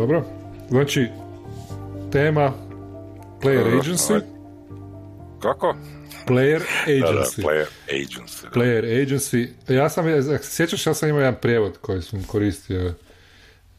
Dobro. 0.00 0.24
Znači, 0.68 1.08
tema 2.12 2.52
Player 3.42 3.80
Agency. 3.80 4.14
aj- 4.14 4.20
Kako? 5.42 5.76
Player 6.26 6.58
Da, 6.86 6.92
da, 7.12 7.20
Agency. 7.20 7.42
player 7.42 7.66
agency. 7.88 8.42
da. 8.42 8.50
Player 8.50 8.84
Agency. 9.06 9.48
Ja 9.68 9.88
sam, 9.88 10.04
sjećaš, 10.42 10.86
ja 10.86 10.94
sam 10.94 11.08
imao 11.08 11.20
jedan 11.20 11.34
prijevod 11.42 11.78
koji 11.80 12.02
sam 12.02 12.24
koristio 12.24 12.94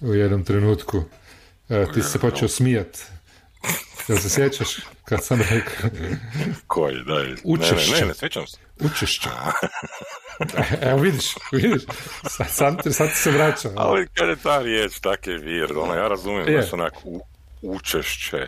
u 0.02 0.14
jednom 0.14 0.44
trenutku. 0.44 1.02
E, 1.70 1.86
ti 1.94 2.02
si 2.02 2.10
se 2.10 2.20
počeo 2.20 2.48
smijat. 2.48 2.98
Jel 4.08 4.18
se 4.18 4.30
sjećaš 4.30 4.68
kad 5.06 5.24
sam 5.24 5.40
rekao 5.42 5.90
Koji, 6.68 6.96
daj. 6.98 7.24
Ne, 7.24 7.36
Učešće. 7.44 7.92
Ne, 7.92 8.00
ne, 8.00 8.08
ne, 8.08 8.14
sjećam 8.14 8.48
se. 8.48 8.58
učešće? 8.80 9.30
Evo 10.82 10.98
vidiš, 11.00 11.26
vidiš. 11.52 11.82
Sad, 12.50 12.84
ti- 12.84 12.94
sad 12.94 13.10
ti 13.10 13.16
se 13.16 13.32
vraća. 13.32 13.70
Ali 13.78 14.08
kad 14.08 14.30
je 14.30 14.36
ta 14.36 14.60
riječ 14.60 15.00
tak 15.00 15.28
je 15.28 15.34
weird, 15.36 15.78
ono, 15.78 15.94
ja 15.94 16.08
razumijem 16.08 16.48
Je. 16.48 16.56
da 16.56 16.64
su 16.64 16.76
onak 16.76 16.94
u, 17.04 17.22
učešće, 17.64 18.48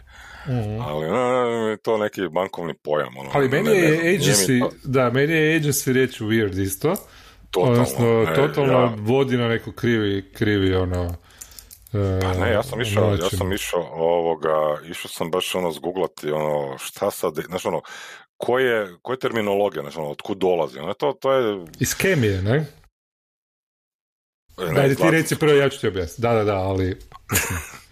ali 0.81 1.05
ono, 1.05 1.27
je 1.69 1.77
to 1.77 1.97
neki 1.97 2.21
bankovni 2.29 2.73
pojam. 2.75 3.17
Ono, 3.17 3.29
Ali 3.33 3.49
meni 3.49 3.63
ne- 3.63 3.71
ne 3.71 3.79
je 3.79 3.91
mi 3.91 4.17
agency, 4.17 4.59
to 4.61 4.71
da, 4.83 5.09
meni 5.09 5.33
je 5.33 5.59
agency 5.59 5.91
riječ 5.91 6.19
weird 6.19 6.61
isto. 6.61 6.95
totalno, 7.51 7.71
Odnosno, 7.73 8.23
ne, 8.23 8.35
totalno 8.35 8.73
ja- 8.73 8.95
vodi 8.97 9.37
na 9.37 9.47
neku 9.47 9.71
krivi, 9.71 10.31
krivi 10.33 10.75
ono... 10.75 11.15
e, 11.93 12.19
Pa 12.21 12.33
ne, 12.33 12.51
ja 12.51 12.63
sam 12.63 12.81
išao, 12.81 13.15
ja 13.15 13.29
sam 13.29 13.53
išao 13.53 13.89
ovoga, 13.93 14.77
išao 14.85 15.09
sam 15.09 15.31
baš 15.31 15.55
ono 15.55 15.71
zguglati 15.71 16.31
ono, 16.31 16.77
šta 16.77 17.11
sad, 17.11 17.33
znaš 17.47 17.65
ono, 17.65 17.81
koje, 18.37 18.97
koje 19.01 19.19
terminologija, 19.19 19.81
znaš 19.81 19.97
ono, 19.97 20.09
otkud 20.09 20.37
dolazi, 20.37 20.79
ono, 20.79 20.93
to, 20.93 21.13
to 21.21 21.33
je... 21.33 21.65
Iz 21.79 21.95
kemije, 21.95 22.41
ne? 22.41 22.65
ne, 24.57 24.73
Dajde 24.73 24.95
ti 24.95 25.11
reci 25.11 25.39
prvo, 25.39 25.53
ja 25.53 25.69
ću 25.69 25.79
ti 25.79 25.87
objasniti. 25.87 26.21
Da, 26.21 26.33
da, 26.33 26.43
da, 26.43 26.55
ali... 26.55 26.97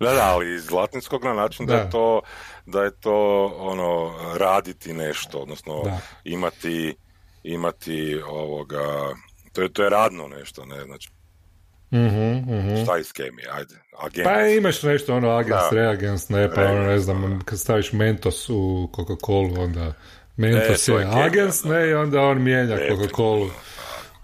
Da, 0.00 0.14
da, 0.14 0.22
ali 0.22 0.54
iz 0.54 0.70
latinskog 0.70 1.24
na 1.24 1.32
način 1.32 1.66
da, 1.66 1.72
Da. 1.74 1.80
je 1.80 1.90
to, 1.90 2.22
da 2.66 2.82
je 2.82 2.90
to, 3.00 3.46
ono, 3.58 4.14
raditi 4.36 4.92
nešto, 4.92 5.38
odnosno 5.38 5.82
Da. 5.84 5.98
imati, 6.24 6.96
imati 7.42 8.22
ovoga, 8.26 9.14
to 9.52 9.62
je, 9.62 9.72
to 9.72 9.82
je 9.82 9.90
radno 9.90 10.28
nešto, 10.28 10.64
ne, 10.64 10.84
znači, 10.84 11.10
Mhm, 11.92 12.54
mhm. 12.56 12.82
šta 12.84 12.98
iz 12.98 13.12
kemije, 13.12 13.48
ajde, 13.52 13.74
agent. 13.98 14.24
Pa 14.28 14.40
imaš 14.46 14.82
nešto 14.82 15.16
ono 15.16 15.28
agens, 15.30 15.50
Da. 15.50 15.68
reagens, 15.72 16.28
ne, 16.28 16.54
pa 16.54 16.62
ono 16.62 16.82
ne 16.86 16.98
znam, 16.98 17.40
kad 17.44 17.58
staviš 17.58 17.92
Mentos 17.92 18.48
u 18.48 18.90
Coca-Cola, 18.92 19.58
onda 19.60 19.92
Mentos 20.36 20.88
E, 20.88 20.92
je 20.92 21.06
agens, 21.24 21.64
ne, 21.64 21.88
i 21.88 21.94
onda 21.94 22.20
on 22.20 22.42
mijenja 22.42 22.76
Coca-Cola. 22.76 23.50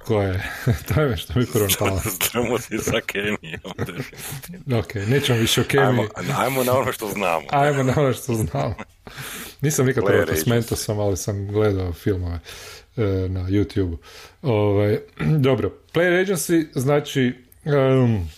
Ko 0.05 0.23
je? 0.23 0.43
to 0.95 1.01
je 1.03 1.17
što 1.17 1.39
mi 1.39 1.47
prvo 1.47 1.67
palo. 1.79 2.01
Znamo 2.33 2.59
ti 2.59 2.79
sa 2.79 3.01
kemijom. 3.07 3.61
Ok, 4.79 4.95
nećemo 4.95 5.39
više 5.39 5.61
o 5.61 5.65
Ajmo, 5.81 6.07
kemiji. 6.15 6.33
ajmo 6.39 6.65
na 6.65 6.73
ono 6.79 6.93
što 6.93 7.09
znamo. 7.09 7.47
Ajmo 7.63 7.83
na 7.83 7.95
ono 7.97 8.13
što 8.13 8.35
znamo. 8.35 8.75
Nisam 9.61 9.87
nikad 9.87 10.05
probao 10.05 10.37
s. 10.37 10.47
Mentosom, 10.47 10.99
ali 11.01 11.17
sam 11.17 11.47
gledao 11.47 11.93
filmove 11.93 12.39
e, 12.97 13.03
na 13.29 13.41
YouTube. 13.41 13.97
Ovaj, 14.43 14.99
dobro, 15.47 15.73
Player 15.95 16.25
Agency 16.27 16.67
znači 16.75 17.46
um, 17.67 18.29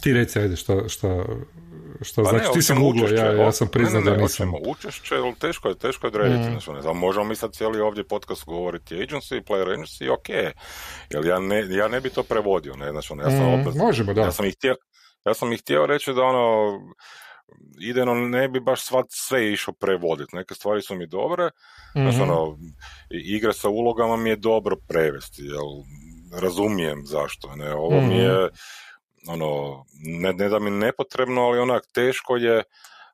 ti 0.00 0.12
reci, 0.12 0.38
ajde, 0.38 0.56
šta, 0.56 0.88
šta, 0.88 1.24
šta 2.02 2.22
Pa 2.22 2.28
znači, 2.28 2.44
ne, 2.46 2.52
ti 2.56 2.74
googlao, 2.74 3.04
učešće, 3.04 3.14
ja, 3.16 3.32
ja 3.34 3.52
sam 3.52 3.68
priznao 3.68 4.02
da 4.02 4.16
nisam. 4.16 4.52
učešće, 4.66 5.14
ali 5.16 5.34
teško 5.34 5.68
je, 5.68 5.74
teško 5.74 6.06
je 6.06 6.08
odrediti, 6.08 6.40
Mm. 6.40 6.50
znači, 6.50 6.70
ne 6.70 6.82
znam, 6.82 6.98
možemo 6.98 7.24
mi 7.24 7.36
sad 7.36 7.52
cijeli 7.52 7.80
ovdje 7.80 8.04
podcast 8.04 8.44
govoriti 8.44 8.96
agency, 8.96 9.42
player 9.42 9.66
agency, 9.68 10.10
ok, 10.10 10.28
jer 11.10 11.24
ja 11.24 11.38
ne, 11.38 11.66
ja 11.68 11.88
ne 11.88 12.00
bi 12.00 12.10
to 12.10 12.22
prevodio, 12.22 12.76
ne, 12.76 12.90
znači, 12.90 13.12
ono, 13.12 13.22
ja 13.22 13.30
sam 13.30 13.40
Mm, 13.42 13.60
opet, 13.60 13.74
možemo, 13.76 14.14
da. 14.14 14.20
ja 14.20 14.32
sam 14.32 14.46
ih 14.46 14.54
htio, 14.54 14.76
ja 15.24 15.34
sam 15.34 15.52
ih 15.52 15.60
htio 15.60 15.86
reći 15.86 16.12
da 16.12 16.22
ono, 16.22 16.78
idejno 17.80 18.14
ne 18.14 18.48
bi 18.48 18.60
baš 18.60 18.82
sva, 18.82 19.04
sve 19.10 19.52
išao 19.52 19.74
prevoditi, 19.74 20.36
neke 20.36 20.54
stvari 20.54 20.82
su 20.82 20.94
mi 20.94 21.06
dobre, 21.08 21.50
znači, 21.94 22.16
Mhm. 22.16 22.22
ono, 22.22 22.58
i- 23.10 23.36
igre 23.36 23.52
sa 23.52 23.68
ulogama 23.68 24.16
mi 24.16 24.30
je 24.30 24.36
dobro 24.36 24.76
prevesti, 24.88 25.42
jel, 25.42 25.66
razumijem 26.32 27.02
zašto, 27.06 27.56
ne, 27.56 27.74
ovo 27.74 28.00
mi 28.00 28.06
Mhm. 28.14 28.24
je, 28.24 28.48
ono, 29.28 29.84
ne, 30.04 30.32
ne 30.32 30.48
da 30.48 30.58
mi 30.58 30.70
nepotrebno, 30.70 31.42
ali 31.42 31.58
onak 31.58 31.82
teško 31.92 32.36
je, 32.36 32.62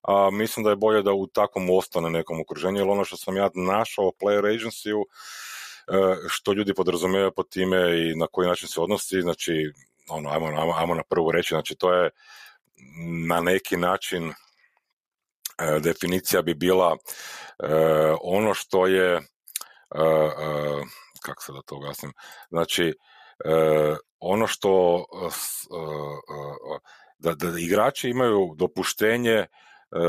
a 0.02 0.30
mislim 0.32 0.64
da 0.64 0.70
je 0.70 0.76
bolje 0.76 1.02
da 1.02 1.12
u 1.12 1.26
takvom 1.26 1.70
ostane 1.70 2.10
nekom 2.10 2.40
okruženju, 2.40 2.78
jer 2.78 2.88
ono 2.88 3.04
što 3.04 3.16
sam 3.16 3.36
ja 3.36 3.50
našao 3.54 4.12
Player 4.20 4.44
Agency-u, 4.44 5.02
e, 5.02 6.16
što 6.28 6.52
ljudi 6.52 6.74
podrazumijevaju 6.74 7.32
pod 7.36 7.48
time 7.48 7.78
i 8.10 8.14
na 8.16 8.26
koji 8.32 8.48
način 8.48 8.68
se 8.68 8.80
odnosi, 8.80 9.22
znači, 9.22 9.72
ono, 10.08 10.30
ajmo, 10.30 10.46
ajmo, 10.46 10.74
ajmo 10.76 10.94
na 10.94 11.02
prvu 11.10 11.30
reći, 11.32 11.48
znači 11.48 11.74
to 11.74 11.92
je 11.94 12.10
na 13.28 13.40
neki 13.40 13.76
način 13.76 14.28
e, 15.58 15.80
definicija 15.80 16.42
bi 16.42 16.54
bila 16.54 16.96
e, 17.58 17.66
ono 18.22 18.54
što 18.54 18.86
je 18.86 19.14
e, 19.14 19.20
kako 21.22 21.42
se 21.42 21.52
da 21.52 21.62
to 21.62 21.76
objasnim, 21.76 22.12
znači 22.50 22.94
e, 23.44 23.96
ono 24.20 24.46
što 24.46 24.98
e, 24.98 25.26
e, 25.26 25.30
e, 26.74 26.78
da, 27.18 27.34
da 27.34 27.58
igrači 27.58 28.08
imaju 28.08 28.54
dopuštenje 28.56 29.32
e, 29.32 29.46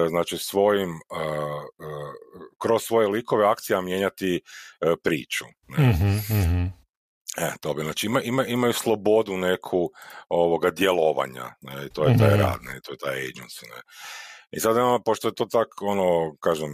znači 0.10 0.38
svojim 0.38 1.00
kroz 2.62 2.84
svoje 2.84 3.08
likove 3.08 3.48
akcija 3.48 3.82
mijenjati 3.82 4.36
e, 4.36 4.96
priču. 5.04 5.46
Ne? 5.68 5.90
Mhm, 5.90 6.40
mhm. 6.42 6.66
E, 7.38 7.52
to 7.62 7.74
bi, 7.74 7.84
znači 7.84 8.06
ima, 8.06 8.22
ima, 8.22 8.46
imaju 8.46 8.74
slobodu 8.74 9.38
neku 9.38 9.92
ovoga 10.30 10.70
djelovanja, 10.70 11.46
ne, 11.62 11.86
i 11.86 11.90
to 11.90 12.04
je 12.04 12.18
taj 12.18 12.38
rad, 12.38 12.60
ne, 12.62 12.80
to 12.84 12.92
je 12.92 12.98
taj 12.98 13.16
agency, 13.16 13.64
ne. 13.64 13.82
I 14.52 14.60
sad, 14.60 14.78
ono, 14.78 15.04
pošto 15.04 15.28
je 15.28 15.36
to 15.36 15.46
tak, 15.46 15.68
ono, 15.82 16.36
kažem, 16.40 16.70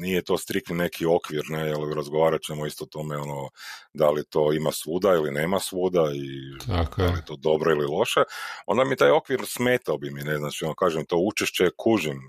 nije 0.00 0.22
to 0.22 0.38
striktni 0.38 0.76
neki 0.76 1.06
okvir, 1.06 1.42
ne, 1.48 1.60
jer 1.66 1.76
razgovarat 1.96 2.40
ćemo 2.42 2.66
isto 2.66 2.84
o 2.84 2.86
tome, 2.86 3.16
ono, 3.16 3.48
da 3.94 4.10
li 4.10 4.24
to 4.30 4.52
ima 4.52 4.72
svuda 4.72 5.08
ili 5.14 5.30
nema 5.30 5.60
svuda 5.60 6.02
i 6.14 6.58
Tako 6.66 7.02
da 7.02 7.08
li 7.08 7.16
je 7.18 7.24
to 7.24 7.36
dobro 7.36 7.70
ili 7.70 7.86
loše, 7.86 8.20
onda 8.66 8.84
mi 8.84 8.96
taj 8.96 9.10
okvir 9.10 9.40
smetao 9.46 9.98
bi 9.98 10.10
mi, 10.10 10.22
ne, 10.22 10.38
znači, 10.38 10.64
ono, 10.64 10.74
kažem, 10.74 11.04
to 11.04 11.16
učešće 11.16 11.70
kužim, 11.76 12.20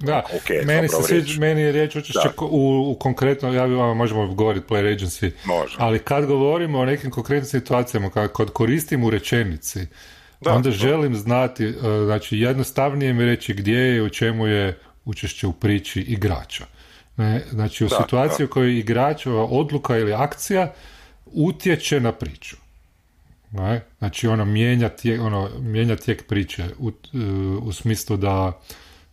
Da, 0.00 0.24
ok, 0.36 0.66
meni, 0.66 0.88
se 0.88 0.96
sviđa, 1.02 1.24
riječ. 1.24 1.38
meni 1.38 1.60
je 1.60 1.72
riječ 1.72 1.96
učešće 1.96 2.28
u, 2.40 2.90
u 2.90 2.96
konkretno, 2.98 3.52
ja 3.52 3.66
bi 3.66 3.74
vama 3.74 3.94
možemo 3.94 4.34
govoriti 4.34 4.66
player 4.68 4.96
agency, 4.96 5.30
Može. 5.44 5.76
ali 5.78 5.98
kad 5.98 6.26
govorimo 6.26 6.78
o 6.78 6.84
nekim 6.84 7.10
konkretnim 7.10 7.60
situacijama, 7.60 8.10
kad, 8.10 8.32
kad 8.32 8.50
koristim 8.50 9.04
u 9.04 9.10
rečenici, 9.10 9.86
Da, 10.40 10.52
onda 10.52 10.70
da. 10.70 10.76
želim 10.76 11.14
znati, 11.14 11.64
e, 11.64 11.72
znači 12.04 12.38
jednostavnije 12.38 13.12
mi 13.12 13.24
reći 13.24 13.54
gdje 13.54 13.78
je 13.78 13.96
i 13.96 14.00
u 14.00 14.08
čemu 14.10 14.46
je 14.46 14.78
učešće 15.04 15.46
u 15.46 15.52
priči 15.52 16.00
igrača. 16.00 16.64
Ne, 17.16 17.44
znači 17.50 17.84
u 17.84 17.88
Da, 17.88 17.96
situaciji 17.96 18.46
da. 18.46 18.50
u 18.50 18.52
kojoj 18.52 18.78
igrač, 18.78 19.26
ova 19.26 19.44
odluka 19.44 19.98
ili 19.98 20.12
akcija 20.12 20.72
utječe 21.24 22.00
na 22.00 22.12
priču. 22.12 22.56
Ne? 23.50 23.84
Znači 23.98 24.28
ono 24.28 24.44
mijenja 24.44 24.88
tijek, 24.88 25.20
ono, 25.20 25.50
mijenja 25.58 25.96
tijek 25.96 26.26
priče 26.26 26.64
u, 26.78 26.92
u 27.62 27.72
smislu 27.72 28.16
da 28.16 28.60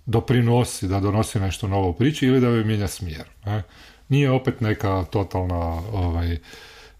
doprinosi, 0.06 0.88
da 0.88 1.00
donosi 1.00 1.40
nešto 1.40 1.68
novo 1.68 1.90
u 1.90 1.94
priči 1.94 2.28
ili 2.28 2.42
da 2.42 2.48
joj 2.48 2.64
mijenja 2.64 2.88
smjer. 2.88 3.24
Ne? 3.46 3.64
Nije 4.10 4.32
opet 4.32 4.62
neka 4.62 5.04
totalna 5.04 5.82
ovaj, 5.94 6.34
e, 6.34 6.40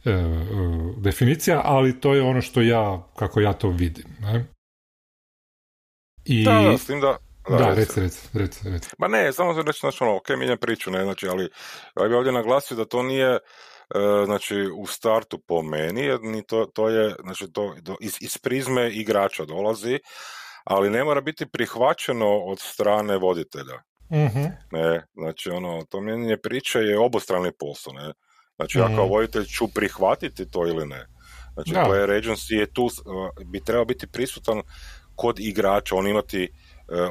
e, 0.06 0.20
definicija, 0.98 1.62
ali 1.66 2.00
to 2.00 2.14
je 2.14 2.22
ono 2.22 2.42
što 2.42 2.62
ja, 2.62 3.04
kako 3.16 3.40
ja 3.40 3.54
to 3.54 3.70
vidim. 3.70 4.06
Ne? 4.20 4.46
I, 6.26 6.46
Da, 6.46 6.62
da, 6.62 6.78
s 6.78 6.86
tim 6.86 7.00
da... 7.00 7.18
da, 7.50 7.74
reci, 7.74 8.00
reci, 8.00 8.28
reci, 8.34 8.70
reci. 8.70 8.90
Ma 8.98 9.08
ne, 9.08 9.34
samo 9.34 9.54
sam 9.54 9.68
reći, 9.68 9.80
znači, 9.80 10.04
ono, 10.04 10.16
ok, 10.16 10.30
mijenjam 10.30 10.58
priču, 10.58 10.92
ne, 10.92 11.04
znači, 11.04 11.28
ali 11.28 11.44
ja 12.02 12.08
bih 12.08 12.18
ovdje 12.18 12.32
naglasio 12.32 12.78
da 12.78 12.86
to 12.86 13.04
nije, 13.04 13.30
e, 13.30 13.40
znači, 14.26 14.56
u 14.78 14.88
startu 14.88 15.40
po 15.48 15.62
meni, 15.62 16.02
jer 16.02 16.20
ni 16.22 16.44
to, 16.46 16.66
to 16.66 16.90
je, 16.90 17.16
znači, 17.24 17.52
to 17.54 17.76
do- 17.82 17.96
iz, 18.02 18.18
iz 18.22 18.38
prizme 18.38 18.90
igrača 18.92 19.46
dolazi, 19.46 20.00
ali 20.64 20.90
ne 20.90 21.04
mora 21.04 21.22
biti 21.22 21.46
prihvaćeno 21.46 22.38
od 22.38 22.60
strane 22.60 23.18
voditelja, 23.18 23.80
Mhm. 24.12 24.44
ne, 24.72 25.06
znači, 25.14 25.50
ono, 25.50 25.86
to 25.90 26.02
mijenjanje 26.02 26.38
priče 26.38 26.80
je 26.80 27.00
obostrani 27.00 27.52
posao, 27.60 27.94
ne, 27.94 28.14
znači, 28.56 28.78
ja 28.78 28.88
kao 28.96 29.08
voditelj 29.08 29.46
ću 29.46 29.68
prihvatiti 29.74 30.52
to 30.52 30.68
ili 30.68 30.88
ne, 30.88 31.06
znači, 31.54 31.72
Da. 31.74 31.80
player 31.80 32.22
agency 32.22 32.54
je 32.54 32.74
tu, 32.74 32.86
e, 33.42 33.46
bi 33.46 33.64
trebao 33.64 33.86
biti 33.86 34.08
prisutan 34.08 34.62
kod 35.16 35.40
igrača, 35.40 35.96
on 35.96 36.08
imati, 36.08 36.50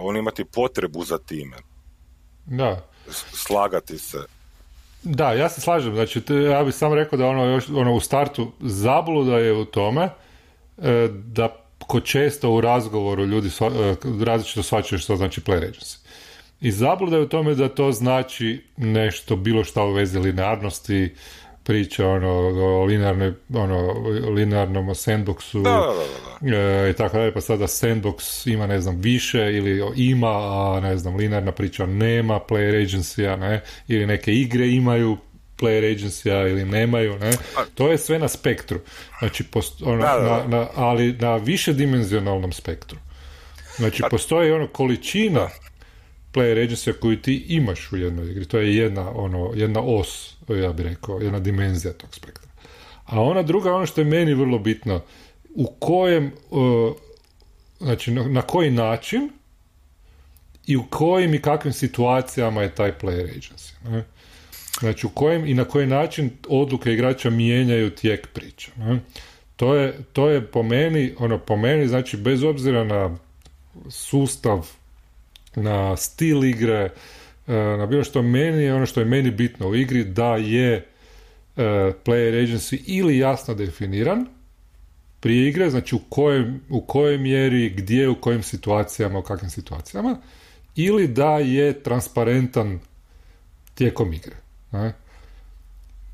on 0.01 0.17
imati 0.17 0.45
potrebu 0.45 1.05
za 1.05 1.19
time 1.19 1.57
Da. 2.47 2.87
slagati 3.33 3.99
se. 3.99 4.19
Da, 5.03 5.33
ja 5.33 5.49
se 5.49 5.61
slažem. 5.61 5.95
Znači, 5.95 6.21
te- 6.21 6.35
ja 6.35 6.65
bih 6.65 6.75
samo 6.75 6.95
rekao 6.95 7.19
da 7.19 7.27
ono, 7.27 7.45
još, 7.45 7.69
ono 7.69 7.95
u 7.95 8.01
startu 8.01 8.53
zabluda 8.61 9.39
je 9.39 9.53
u 9.53 9.65
tome 9.65 10.09
e, 10.79 11.09
da 11.27 11.49
ko 11.79 12.01
često 12.01 12.51
u 12.51 12.61
razgovoru 12.61 13.25
ljudi 13.25 13.49
sva- 13.49 13.93
e, 14.21 14.25
različito 14.25 14.63
shvaćaju 14.63 14.99
što 14.99 15.17
znači 15.17 15.41
player 15.41 15.71
agency. 15.71 15.99
I 16.61 16.73
zabluda 16.73 17.17
je 17.17 17.23
u 17.23 17.29
tome 17.29 17.55
da 17.55 17.69
to 17.69 17.93
znači 17.93 18.65
nešto, 18.77 19.37
bilo 19.37 19.65
šta 19.65 19.83
u 19.85 19.93
vezi 19.93 20.19
linearnosti, 20.19 21.15
priča 21.65 22.09
ono, 22.09 22.29
o 22.29 22.85
linearnoj, 22.85 23.33
ono, 23.55 23.93
linearnom 24.31 24.95
sandboxu 24.95 25.63
da, 25.63 25.95
da, 26.41 26.57
e, 26.57 26.91
i 26.91 26.93
tako 26.93 27.17
dalje, 27.17 27.33
pa 27.33 27.41
sada 27.41 27.67
sandbox 27.67 28.51
ima, 28.53 28.67
ne 28.67 28.81
znam, 28.81 29.01
više 29.01 29.39
ili 29.39 29.83
ima, 29.97 30.29
a 30.29 30.81
ne 30.83 30.97
znam, 30.97 31.17
linearna 31.17 31.53
priča 31.53 31.87
nema 31.87 32.41
player 32.49 32.87
agency 32.87 33.37
ne, 33.37 33.63
ili 33.89 34.07
neke 34.07 34.35
igre 34.35 34.69
imaju 34.69 35.17
player 35.59 35.97
agency 35.97 36.51
ili 36.51 36.65
nemaju, 36.65 37.19
ne, 37.19 37.33
to 37.75 37.91
je 37.91 37.99
sve 37.99 38.19
na 38.19 38.29
spektru, 38.29 38.81
znači, 39.19 39.45
post, 39.45 39.83
ono, 39.83 39.97
na, 39.97 40.45
na, 40.47 40.67
ali 40.75 41.13
na 41.13 41.37
više 41.37 41.73
dimenzionalnom 41.73 42.53
spektru. 42.53 42.99
Znači, 43.77 44.03
postoji 44.11 44.53
ono 44.53 44.67
količina 44.67 45.49
player 46.33 46.69
agency 46.69 46.93
koju 46.93 47.23
ti 47.23 47.45
imaš 47.49 47.93
u 47.93 47.97
jednoj 47.97 48.31
igri, 48.31 48.45
to 48.45 48.59
je 48.59 48.77
jedna, 48.77 49.11
ono, 49.11 49.53
jedna 49.55 49.81
os 49.81 50.35
ja 50.49 50.73
bih 50.73 50.87
rekao, 50.87 51.21
jedna 51.21 51.41
dimenzija 51.41 51.93
tog 51.93 52.15
spektra. 52.15 52.51
A 53.05 53.21
ona 53.21 53.43
druga, 53.43 53.75
ono 53.75 53.87
što 53.87 54.01
je 54.01 54.05
meni 54.05 54.35
vrlo 54.35 54.59
bitno, 54.59 55.01
u 55.55 55.67
kojem, 55.67 56.33
znači 57.81 58.11
na, 58.11 58.43
koji 58.43 58.71
način 58.71 59.31
i 60.67 60.77
u 60.77 60.85
kojim 60.91 61.35
i 61.35 61.43
kakvim 61.43 61.73
situacijama 61.73 62.63
je 62.63 62.75
taj 62.75 62.93
player 62.99 63.35
agency. 63.35 63.91
Ne? 63.91 64.05
Znači 64.81 65.07
u 65.07 65.11
kojem 65.11 65.47
i 65.47 65.55
na 65.55 65.65
koji 65.65 65.87
način 65.87 66.31
odluke 66.49 66.93
igrača 66.93 67.31
mijenjaju 67.31 67.91
tijek 67.91 68.29
priče. 68.29 68.71
Ne? 68.77 69.01
To, 69.57 69.75
je, 69.75 69.99
to 70.13 70.29
je 70.29 70.47
po 70.47 70.63
meni, 70.63 71.15
ono 71.19 71.39
po 71.39 71.57
meni, 71.57 71.89
znači 71.89 72.17
bez 72.17 72.43
obzira 72.43 72.85
na 72.85 73.17
sustav, 73.91 74.71
na 75.57 75.97
stil 75.97 76.45
igre, 76.45 76.91
E, 77.47 77.53
na 77.53 77.87
bilo 77.87 78.05
što 78.05 78.23
meni 78.23 78.71
ono 78.71 78.87
što 78.87 79.01
je 79.01 79.07
meni 79.07 79.31
bitno 79.31 79.69
u 79.69 79.75
igri 79.75 80.05
da 80.05 80.37
je 80.37 80.75
e, 80.77 80.83
player 82.05 82.47
agency 82.47 82.83
ili 82.87 83.19
jasno 83.19 83.55
definiran 83.55 84.27
prije 85.21 85.49
igre, 85.49 85.71
znači 85.71 85.95
u 85.95 85.99
kojem, 86.09 86.61
u 86.69 86.81
kojoj 86.81 87.19
mjeri, 87.19 87.71
gdje, 87.71 88.09
u 88.09 88.21
kojim 88.21 88.43
situacijama, 88.43 89.19
u 89.19 89.23
kakvim 89.23 89.51
situacijama, 89.51 90.17
ili 90.77 91.09
da 91.09 91.39
je 91.39 91.83
transparentan 91.83 92.81
tijekom 93.75 94.13
igre. 94.13 94.37
Ne? 94.73 94.95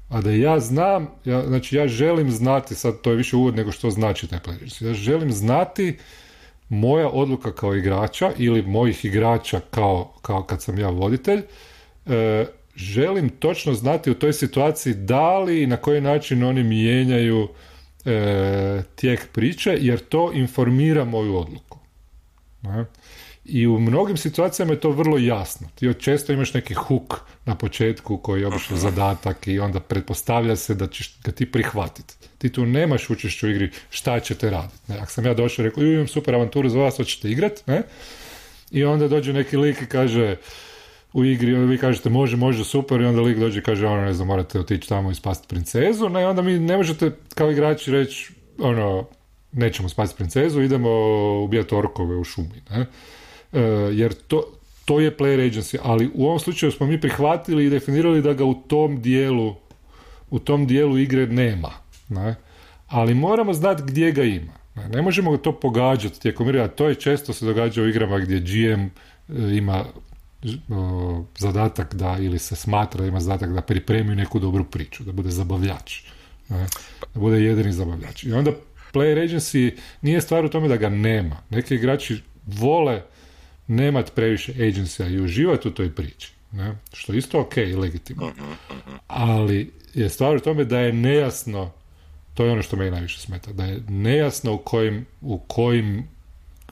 A 0.09 0.21
da 0.21 0.31
ja 0.31 0.61
znam, 0.61 1.09
ja, 1.25 1.47
znači 1.47 1.77
ja 1.77 1.89
želim 1.89 2.31
znati, 2.31 2.75
sad 2.75 3.01
to 3.01 3.11
je 3.11 3.17
više 3.17 3.37
uvod 3.37 3.57
nego 3.57 3.73
što 3.73 3.91
znači 3.91 4.27
taj 4.27 4.39
player 4.39 4.65
agency, 4.65 4.87
ja 4.87 4.95
želim 4.95 5.33
znati 5.33 5.99
moja 6.69 7.09
odluka 7.09 7.53
kao 7.53 7.75
igrača 7.75 8.33
ili 8.39 8.63
mojih 8.63 9.05
igrača 9.05 9.61
kao, 9.71 10.13
kao 10.23 10.43
kad 10.43 10.63
sam 10.63 10.79
ja 10.79 10.89
voditelj, 10.89 11.43
e, 12.07 12.47
želim 12.77 13.29
točno 13.29 13.75
znati 13.75 14.11
u 14.11 14.15
toj 14.15 14.33
situaciji 14.33 14.95
da 14.95 15.39
li 15.39 15.63
i 15.63 15.67
na 15.67 15.77
koji 15.77 16.01
način 16.01 16.45
oni 16.45 16.63
mijenjaju 16.63 17.49
e, 18.05 18.83
tijek 18.95 19.33
priče, 19.33 19.79
jer 19.81 19.99
to 19.99 20.33
informira 20.33 21.05
moju 21.05 21.37
odluku. 21.37 21.79
Ne? 22.63 22.85
I 23.51 23.67
u 23.67 23.79
mnogim 23.79 24.17
situacijama 24.17 24.73
je 24.73 24.81
to 24.81 24.91
vrlo 24.91 25.19
jasno. 25.19 25.69
Ti 25.75 25.95
često 25.99 26.33
imaš 26.33 26.55
neki 26.55 26.75
huk 26.75 27.21
na 27.45 27.55
početku 27.55 28.19
koji 28.19 28.41
je 28.41 28.47
obično 28.47 28.77
zadatak 28.77 29.49
i 29.49 29.59
onda 29.59 29.81
pretpostavlja 29.81 30.57
se 30.57 30.75
da 30.75 30.87
ćeš 30.87 31.19
ga 31.25 31.33
ti 31.33 31.53
prihvatiti. 31.53 32.15
Ti 32.39 32.53
tu 32.53 32.67
nemaš 32.67 33.11
učešću 33.11 33.47
u 33.47 33.51
igri 33.51 33.71
šta 33.91 34.21
ćete 34.21 34.51
raditi. 34.51 34.93
Ne? 34.93 34.99
Ako 34.99 35.13
sam 35.13 35.27
ja 35.27 35.35
došao 35.35 35.63
i 35.63 35.69
rekao, 35.69 35.85
imam 35.85 36.09
super 36.09 36.35
avanturu 36.35 36.69
za 36.69 36.79
vas, 36.79 36.97
hoćete 36.97 37.31
igrati, 37.31 37.63
ne? 37.67 37.83
I 38.71 38.85
onda 38.85 39.09
dođe 39.09 39.33
neki 39.33 39.57
lik 39.57 39.83
i 39.83 39.87
kaže 39.87 40.37
u 41.13 41.25
igri, 41.25 41.55
vi 41.55 41.79
kažete 41.79 42.11
može, 42.11 42.37
može, 42.37 42.65
super, 42.65 43.01
i 43.01 43.05
onda 43.05 43.21
lik 43.21 43.39
dođe 43.39 43.59
i 43.59 43.63
kaže, 43.63 43.87
ono, 43.87 44.03
ne 44.03 44.13
znam, 44.13 44.29
morate 44.29 44.61
otići 44.61 44.89
tamo 44.89 45.11
i 45.11 45.15
spasiti 45.15 45.49
princezu, 45.49 46.09
ne, 46.09 46.27
onda 46.27 46.43
mi 46.43 46.59
ne 46.59 46.77
možete 46.77 47.11
kao 47.35 47.51
igrači 47.51 47.91
reći, 47.91 48.33
ono, 48.59 49.07
nećemo 49.53 49.89
spasiti 49.89 50.17
princezu, 50.17 50.63
idemo 50.63 50.91
ubijati 51.45 51.75
orkove 51.75 52.17
u 52.17 52.25
šumi, 52.25 52.63
ne? 52.71 52.87
E, 53.53 53.61
jer 53.93 54.15
to, 54.15 54.45
to 54.85 55.01
je 55.01 55.17
player 55.17 55.51
agency, 55.51 55.79
ali 55.83 56.11
u 56.15 56.27
ovom 56.27 56.39
slučaju 56.39 56.73
smo 56.73 56.87
mi 56.87 57.01
prihvatili 57.01 57.67
i 57.67 57.71
definirali 57.71 58.23
da 58.23 58.33
ga 58.33 58.45
u 58.45 58.55
tom 58.55 59.03
dijelu 59.03 59.55
u 60.31 60.39
tom 60.39 60.67
dijelu 60.67 60.99
igre 60.99 61.27
nema. 61.27 61.71
Ne? 62.09 62.35
Ali 62.87 63.15
moramo 63.15 63.53
znati 63.53 63.83
gdje 63.87 64.13
ga 64.13 64.23
ima. 64.23 64.53
Ne, 64.75 64.89
ne 64.89 65.03
možemo 65.03 65.37
to 65.37 65.61
pogađati 65.61 66.21
tijekom 66.21 66.49
igre, 66.49 66.61
a 66.61 66.69
to 66.69 66.89
je 66.89 66.95
često 66.95 67.33
se 67.33 67.47
događa 67.47 67.83
u 67.83 67.89
igrama 67.89 68.19
gdje 68.19 68.41
GM 68.41 68.83
e, 68.83 68.91
ima 69.57 69.85
zadatak 71.39 71.95
da, 71.95 72.17
ili 72.21 72.39
se 72.39 72.57
smatra 72.57 73.01
da 73.01 73.07
ima 73.07 73.21
zadatak 73.21 73.53
da 73.55 73.61
pripremi 73.61 74.17
neku 74.17 74.39
dobru 74.39 74.65
priču, 74.65 75.05
da 75.05 75.13
bude 75.13 75.31
zabavljač. 75.31 76.03
Ne? 76.49 76.67
Da 77.15 77.21
bude 77.21 77.41
jedini 77.43 77.73
zabavljač. 77.73 78.25
I 78.25 78.33
onda 78.33 78.51
player 78.93 79.29
agency 79.29 79.77
nije 80.03 80.21
stvar 80.21 80.45
u 80.45 80.49
tome 80.49 80.69
da 80.69 80.77
ga 80.77 80.89
nema. 80.89 81.37
Neki 81.51 81.75
igrači 81.75 82.23
vole 82.47 83.03
nemat 83.69 84.15
previše 84.15 84.53
agencija 84.53 85.09
i 85.09 85.21
uživati 85.21 85.69
u 85.69 85.71
toj 85.71 85.95
priči. 85.95 86.33
Ne? 86.53 86.77
Što 86.93 87.13
je 87.13 87.19
isto 87.19 87.41
ok 87.41 87.57
i 87.57 87.75
legitimno. 87.75 88.29
Mhm, 88.29 88.45
mhm. 88.71 88.97
Ali 89.07 89.73
je 89.95 90.09
stvar 90.09 90.37
u 90.37 90.41
tome 90.41 90.65
da 90.65 90.79
je 90.79 90.93
nejasno, 90.93 91.73
to 92.35 92.45
je 92.45 92.53
ono 92.53 92.63
što 92.63 92.77
me 92.77 92.91
najviše 92.91 93.21
smeta, 93.21 93.53
da 93.53 93.65
je 93.65 93.81
nejasno 93.89 94.55
u 94.55 94.59
kojim, 94.59 95.07
u 95.21 95.39
kojim, 95.39 96.09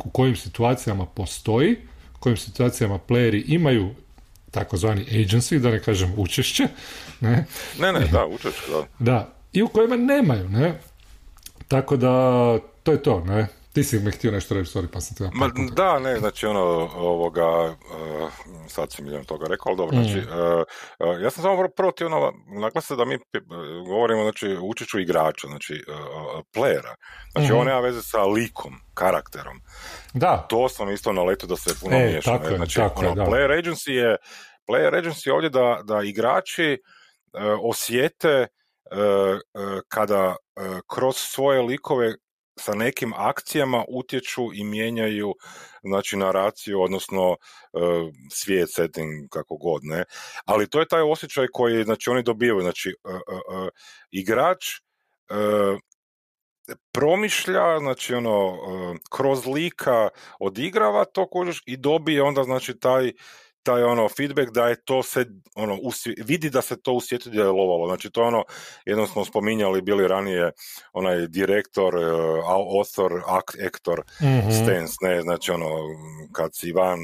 u 0.04 0.10
kojim 0.10 0.36
situacijama 0.36 1.06
postoji, 1.06 1.76
u 2.16 2.18
kojim 2.18 2.36
situacijama 2.36 2.98
playeri 3.08 3.42
imaju 3.46 3.94
takozvani 4.50 5.04
agency, 5.04 5.58
da 5.58 5.70
ne 5.70 5.82
kažem 5.82 6.14
učešće. 6.16 6.68
Ne, 7.20 7.46
ne, 7.80 7.92
ne 7.92 8.06
da, 8.12 8.26
učešće, 8.26 8.62
da. 8.70 8.86
Da, 8.98 9.32
i 9.52 9.62
u 9.62 9.68
kojima 9.68 9.96
nemaju, 9.96 10.48
ne. 10.48 10.80
Tako 11.68 11.96
da, 11.96 12.10
to 12.82 12.92
je 12.92 13.02
to, 13.02 13.24
ne. 13.24 13.46
Ti 13.76 13.84
si 13.84 13.98
mi 13.98 14.10
htio 14.10 14.30
nešto 14.30 14.54
reći, 14.54 14.78
sorry, 14.78 14.86
pa 14.92 15.00
sam 15.00 15.16
te 15.16 15.30
Ma, 15.34 15.50
Da, 15.72 15.98
ne, 15.98 16.18
znači 16.18 16.46
ono, 16.46 16.60
ovoga, 16.96 17.64
uh, 17.64 17.74
sad 18.68 18.92
si 18.92 19.02
milijon 19.02 19.24
toga 19.24 19.46
rekao, 19.48 19.70
ali 19.70 19.76
dobro, 19.76 19.96
znači, 19.96 20.18
uh, 20.18 21.22
ja 21.22 21.30
sam 21.30 21.42
samo 21.42 21.68
prvo 21.76 21.90
htio 21.90 22.06
ono, 22.06 22.32
naglasiti 22.60 22.96
da 22.96 23.04
mi 23.04 23.18
govorimo, 23.86 24.22
znači, 24.22 24.56
učeću 24.62 25.00
igrača, 25.00 25.46
znači, 25.46 25.84
uh, 25.88 26.42
playera, 26.54 26.94
znači, 27.32 27.46
mm-hmm. 27.46 27.60
on 27.60 27.66
nema 27.66 27.80
veze 27.80 28.02
sa 28.02 28.22
likom, 28.22 28.74
karakterom. 28.94 29.60
Da. 30.14 30.46
To 30.48 30.68
sam 30.68 30.90
isto 30.90 31.12
na 31.12 31.22
letu 31.22 31.46
da 31.46 31.56
se 31.56 31.70
puno 31.80 31.96
e, 31.96 32.06
miješa, 32.06 32.38
tako 32.38 32.50
ne? 32.50 32.56
znači, 32.56 32.74
tako 32.74 33.00
ono, 33.00 33.24
player 33.24 33.62
agency 33.62 33.90
je, 33.90 34.16
player 34.68 35.02
agency 35.02 35.28
je 35.28 35.32
ovdje 35.32 35.50
da, 35.50 35.80
da 35.84 36.02
igrači 36.02 36.78
osjete 37.62 38.46
kada 39.88 40.36
kroz 40.86 41.16
svoje 41.16 41.62
likove 41.62 42.14
sa 42.58 42.74
nekim 42.74 43.12
akcijama 43.16 43.84
utječu 43.88 44.42
i 44.54 44.64
mijenjaju 44.64 45.34
znači 45.82 46.16
naraciju, 46.16 46.82
odnosno 46.82 47.30
uh, 47.30 47.38
svijet, 48.30 48.68
setting, 48.72 49.28
kako 49.30 49.56
god, 49.56 49.80
ne. 49.84 50.04
Ali 50.44 50.68
to 50.70 50.80
je 50.80 50.88
taj 50.88 51.02
osjećaj 51.02 51.46
koji 51.52 51.84
znači 51.84 52.10
oni 52.10 52.22
dobivaju, 52.22 52.62
znači 52.62 52.94
uh, 53.04 53.68
igrač 54.10 54.64
promišlja, 56.92 57.78
znači 57.78 58.14
ono, 58.14 58.58
kroz 59.10 59.46
lika 59.46 60.08
odigrava 60.40 61.04
to 61.04 61.28
kožeš 61.28 61.62
i 61.66 61.76
dobije 61.76 62.22
onda 62.22 62.42
znači 62.42 62.78
taj 62.78 63.12
taj 63.66 63.82
ono 63.82 64.08
feedback 64.08 64.50
da 64.50 64.68
je 64.68 64.84
to 64.84 65.02
se 65.02 65.26
ono 65.54 65.78
vidi 66.24 66.50
da 66.50 66.62
se 66.62 66.82
to 66.82 66.92
u 66.92 67.00
svijetu 67.00 67.30
djelovalo. 67.30 67.86
Znači 67.86 68.10
to 68.10 68.22
ono 68.22 68.44
jednom 68.84 69.06
smo 69.06 69.24
spominjali 69.24 69.82
bili 69.82 70.08
ranije 70.08 70.52
onaj 70.92 71.26
direktor, 71.26 71.96
uh, 71.96 72.04
author, 72.78 73.22
actor 73.66 74.02
mm-hmm. 74.22 74.52
stance, 74.52 74.94
ne, 75.00 75.20
znači 75.22 75.50
ono 75.50 75.68
kad 76.32 76.50
si 76.54 76.72
van 76.72 76.98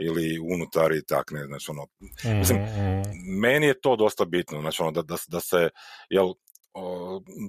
ili 0.00 0.38
unutar 0.54 0.92
i 0.92 1.04
tak, 1.04 1.30
ne, 1.30 1.44
znači 1.44 1.70
ono, 1.70 1.82
mm-hmm. 1.82 2.38
mislim, 2.38 2.62
mhm. 2.62 3.02
meni 3.40 3.66
je 3.66 3.80
to 3.80 3.96
dosta 3.96 4.24
bitno, 4.24 4.60
znači 4.60 4.82
ono, 4.82 4.90
da, 4.90 5.02
da, 5.02 5.16
da 5.28 5.40
se, 5.40 5.68
jel, 6.10 6.32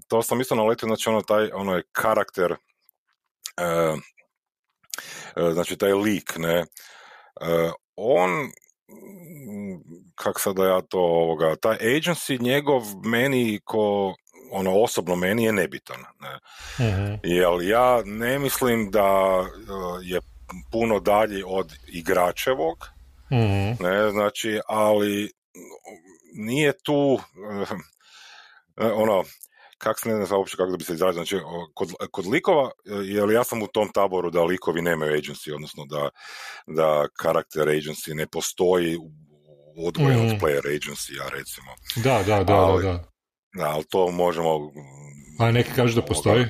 to 0.08 0.22
sam 0.22 0.42
isto 0.42 0.56
naletio, 0.56 0.88
znači 0.88 1.10
ono, 1.10 1.22
taj, 1.22 1.50
ono 1.54 1.76
je 1.76 1.84
karakter, 1.92 2.52
uh, 2.52 4.00
znači 5.54 5.78
taj 5.78 5.94
lik, 5.94 6.38
ne, 6.38 6.66
on 7.96 8.52
kak 10.16 10.40
sada 10.40 10.66
ja 10.66 10.82
to 10.82 11.00
ovoga, 11.00 11.56
taj 11.56 11.78
agency 11.78 12.42
njegov 12.42 12.82
meni 13.06 13.60
ko 13.64 14.16
ono 14.52 14.82
osobno 14.82 15.16
meni 15.16 15.44
je 15.44 15.54
nebitan. 15.54 16.00
Ne? 16.20 16.40
uh 16.86 17.20
Jer 17.24 17.70
ja 17.70 18.02
ne 18.06 18.40
mislim 18.40 18.92
da 18.92 19.44
e, 19.44 19.46
je 20.04 20.20
puno 20.72 21.00
dalje 21.00 21.46
od 21.46 21.74
igračevog, 21.88 22.78
uh 23.30 23.80
ne, 23.80 24.12
znači, 24.12 24.60
ali 24.68 25.32
nije 26.34 26.74
tu 26.84 27.20
e, 28.78 28.86
ono, 28.86 29.24
kak 29.84 30.00
se 30.00 30.10
ne 30.10 30.25
znam 30.25 30.40
uopće 30.40 30.58
kako 30.58 30.72
da 30.72 30.78
bi 30.78 30.84
se 30.84 30.94
izrazio, 30.94 31.24
znači 31.24 31.40
kod, 31.74 31.94
kod 32.12 32.25
likova, 32.28 32.72
jer 32.86 33.30
ja 33.30 33.44
sam 33.44 33.62
u 33.62 33.68
tom 33.68 33.90
taboru 33.94 34.30
da 34.30 34.44
likovi 34.44 34.82
nemaju 34.82 35.18
agency, 35.18 35.56
odnosno 35.56 35.86
da, 35.86 36.10
da 36.68 37.08
karakter 37.20 37.68
agency 37.68 38.13
ne 38.13 38.28
postoji 38.28 38.98
u 39.75 39.88
odvojen 39.88 40.20
mm. 40.20 40.25
od 40.25 40.42
player 40.42 40.66
agency, 40.66 41.18
ja 41.18 41.30
recimo. 41.30 41.68
Da, 41.96 42.24
da, 42.24 42.44
da, 42.44 42.54
ali, 42.54 42.84
da, 42.84 43.04
Da, 43.54 43.70
ali 43.70 43.84
to 43.90 44.12
možemo... 44.12 44.72
A 45.40 45.52
neki 45.52 45.72
kažu 45.75 46.02
da 46.02 46.06
postoji? 46.06 46.46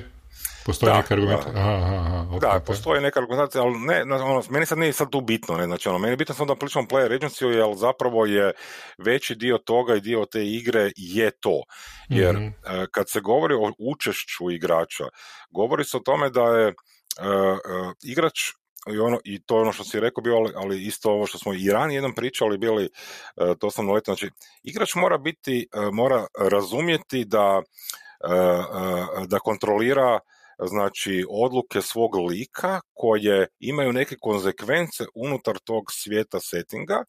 Postoji 0.66 0.92
da, 0.92 0.96
neka 0.96 1.14
argument? 1.14 1.44
Da, 1.44 1.60
aha, 1.60 1.96
aha, 1.96 2.26
okay, 2.30 2.40
da 2.40 2.60
postoji 2.66 3.00
neka 3.00 3.20
argumentacija, 3.20 3.62
ali 3.62 3.78
ne, 3.78 4.02
ono, 4.14 4.42
meni 4.50 4.66
sad 4.66 4.78
nije 4.78 4.92
sad 4.92 5.10
tu 5.10 5.20
bitno, 5.20 5.56
ne, 5.56 5.64
znači 5.64 5.88
ono, 5.88 5.98
meni 5.98 6.12
je 6.12 6.16
bitno 6.16 6.34
samo 6.34 6.54
da 6.54 6.58
pričamo 6.58 6.86
player 6.86 7.18
agency, 7.18 7.46
jer 7.46 7.76
zapravo 7.76 8.26
je 8.26 8.52
veći 8.98 9.34
dio 9.34 9.58
toga 9.58 9.94
i 9.94 10.00
dio 10.00 10.24
te 10.24 10.46
igre 10.46 10.90
je 10.96 11.30
to. 11.30 11.62
Jer 12.08 12.36
mm-hmm. 12.36 12.86
kad 12.90 13.10
se 13.10 13.20
govori 13.20 13.54
o 13.54 13.72
učešću 13.78 14.50
igrača, 14.50 15.04
govori 15.50 15.84
se 15.84 15.96
o 15.96 16.00
tome 16.00 16.30
da 16.30 16.42
je 16.42 16.66
uh, 16.68 16.74
uh, 17.24 17.92
igrač 18.02 18.40
i, 18.94 18.98
ono, 18.98 19.18
i 19.24 19.42
to 19.42 19.56
je 19.56 19.62
ono 19.62 19.72
što 19.72 19.84
si 19.84 20.00
rekao 20.00 20.22
bio, 20.22 20.36
ali, 20.36 20.52
ali 20.56 20.84
isto 20.86 21.10
ovo 21.10 21.26
što 21.26 21.38
smo 21.38 21.54
i 21.54 21.70
ranije 21.70 21.96
jednom 21.96 22.14
pričali 22.14 22.58
bili, 22.58 22.88
uh, 23.36 23.56
to 23.58 23.70
sam 23.70 23.90
letno, 23.90 24.14
znači 24.14 24.30
igrač 24.62 24.94
mora 24.94 25.18
biti, 25.18 25.66
mora 25.92 26.26
razumjeti 26.38 27.24
da 27.24 27.62
da 29.26 29.38
kontrolira 29.38 30.18
znači 30.58 31.24
odluke 31.30 31.82
svog 31.82 32.14
lika 32.14 32.80
koje 32.92 33.46
imaju 33.58 33.92
neke 33.92 34.16
konsekvence 34.20 35.04
unutar 35.14 35.58
tog 35.58 35.84
svijeta 35.92 36.40
settinga, 36.40 37.04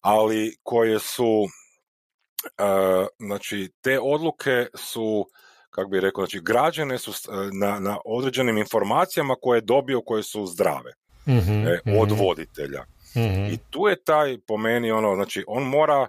ali 0.00 0.56
koje 0.62 0.98
su 0.98 1.40
uh, 1.42 3.06
znači 3.18 3.70
te 3.80 4.00
odluke 4.00 4.66
su 4.74 5.26
kako 5.70 5.88
bi 5.90 6.00
rekao, 6.00 6.24
znači 6.24 6.40
građane 6.42 6.98
su 6.98 7.12
na, 7.52 7.78
na 7.78 7.98
određenim 8.04 8.58
informacijama 8.58 9.34
koje 9.40 9.56
je 9.56 9.60
dobio 9.60 10.00
koje 10.00 10.22
su 10.22 10.46
zdrave 10.46 10.92
mm 11.26 11.66
e, 11.66 11.80
od 12.00 12.12
mhm. 12.12 12.20
voditelja. 12.20 12.84
mm 13.16 13.52
I 13.52 13.58
tu 13.70 13.88
je 13.88 14.02
taj 14.04 14.38
po 14.46 14.56
meni 14.56 14.90
ono, 14.90 15.14
znači 15.14 15.44
on 15.46 15.62
mora 15.62 16.06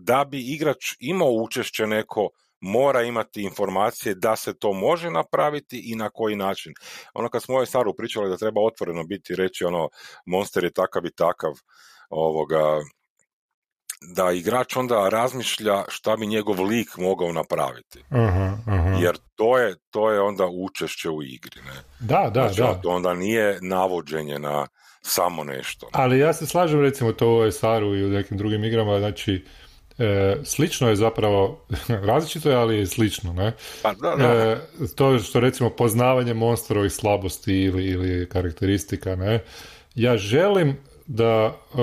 da 0.00 0.24
bi 0.24 0.40
igrač 0.40 0.94
imao 1.00 1.30
učešće 1.30 1.86
neko 1.86 2.28
mora 2.64 3.02
imati 3.02 3.42
informacije 3.42 4.14
da 4.14 4.36
se 4.36 4.58
to 4.58 4.72
može 4.72 5.10
napraviti 5.10 5.92
i 5.92 5.94
na 5.94 6.10
koji 6.10 6.36
način. 6.36 6.72
Ono 7.14 7.28
kad 7.28 7.42
smo 7.42 7.54
ovaj 7.54 7.66
Saru 7.66 7.94
pričali 7.96 8.30
da 8.30 8.36
treba 8.36 8.60
otvoreno 8.60 9.04
biti 9.04 9.36
reći 9.36 9.64
ono 9.64 9.88
monster 10.26 10.64
je 10.64 10.72
takav 10.72 11.06
i 11.06 11.14
takav 11.14 11.52
ovoga 12.10 12.80
da 14.14 14.32
igrač 14.32 14.76
onda 14.76 15.08
razmišlja 15.08 15.84
šta 15.88 16.16
bi 16.16 16.26
njegov 16.26 16.62
lik 16.62 16.96
mogao 16.96 17.32
napraviti. 17.32 18.04
Jer 19.00 19.18
to 19.34 19.58
je, 19.58 19.76
to 19.90 20.10
je 20.10 20.20
onda 20.20 20.46
učešće 20.46 21.10
u 21.10 21.22
igri. 21.22 21.60
Ne? 21.66 21.82
Da, 22.00 22.30
da, 22.34 22.40
znači, 22.52 22.60
da. 22.60 22.80
To 22.82 22.88
onda 22.88 23.14
nije 23.14 23.58
navođenje 23.62 24.38
na 24.38 24.66
samo 25.02 25.44
nešto. 25.44 25.88
Ali 25.92 26.18
ja 26.18 26.32
se 26.32 26.46
slažem 26.46 26.80
recimo 26.80 27.12
to 27.12 27.36
u 27.36 27.50
Saru 27.50 27.96
i 27.96 28.04
u 28.04 28.08
nekim 28.08 28.38
drugim 28.38 28.64
igrama, 28.64 28.98
znači 28.98 29.44
E, 29.98 30.36
slično 30.44 30.88
je 30.88 30.96
zapravo, 30.96 31.66
različito 32.08 32.50
je, 32.50 32.56
ali 32.56 32.76
je 32.76 32.86
slično, 32.86 33.32
ne? 33.32 33.52
Pa, 33.82 33.92
da, 33.92 34.16
da. 34.16 34.24
E, 34.24 34.58
to 34.96 35.18
što 35.18 35.40
recimo 35.40 35.70
poznavanje 35.70 36.34
monsterovih 36.34 36.92
slabosti 36.92 37.54
ili, 37.54 37.84
ili 37.84 38.28
karakteristika, 38.28 39.16
ne? 39.16 39.44
Ja 39.94 40.16
želim 40.16 40.76
da 41.06 41.24
e, 41.24 41.78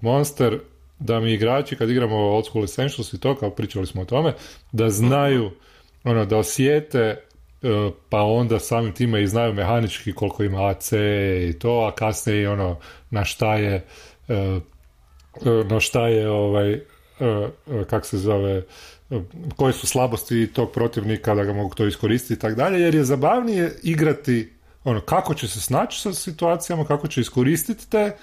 monster, 0.00 0.58
da 0.98 1.20
mi 1.20 1.32
igrači 1.32 1.76
kad 1.76 1.90
igramo 1.90 2.16
Old 2.16 2.46
School 2.46 2.64
Essentials 2.64 3.12
i 3.12 3.20
to, 3.20 3.36
kao 3.36 3.50
pričali 3.50 3.86
smo 3.86 4.02
o 4.02 4.04
tome, 4.04 4.34
da 4.72 4.90
znaju, 4.90 5.50
ono, 6.04 6.24
da 6.24 6.36
osjete 6.36 6.98
e, 6.98 7.16
pa 8.08 8.22
onda 8.22 8.58
samim 8.58 8.92
time 8.92 9.22
i 9.22 9.26
znaju 9.26 9.54
mehanički 9.54 10.12
koliko 10.12 10.42
ima 10.42 10.66
AC 10.66 10.92
i 11.48 11.58
to, 11.58 11.88
a 11.88 11.94
kasnije 11.94 12.42
i 12.42 12.46
ono 12.46 12.78
na 13.10 13.24
šta 13.24 13.54
je 13.54 13.86
na 15.70 15.80
šta 15.80 16.08
je 16.08 16.30
ovaj 16.30 16.72
E, 16.72 16.74
e, 16.74 16.88
kak 17.90 18.06
se 18.06 18.18
zove, 18.18 18.62
e, 19.10 19.20
koje 19.56 19.72
su 19.72 19.86
slabosti 19.86 20.50
tog 20.52 20.72
protivnika 20.72 21.34
da 21.34 21.44
ga 21.44 21.52
mogu 21.52 21.74
to 21.74 21.86
iskoristiti 21.86 22.34
i 22.34 22.38
tako 22.38 22.54
dalje, 22.54 22.80
jer 22.80 22.94
je 22.94 23.04
zabavnije 23.04 23.72
igrati 23.82 24.52
ono, 24.84 25.00
kako 25.00 25.34
će 25.34 25.48
se 25.48 25.60
snaći 25.60 26.00
sa 26.00 26.12
situacijama, 26.12 26.84
kako 26.84 27.08
će 27.08 27.20
iskoristiti 27.20 27.90
te, 27.90 28.16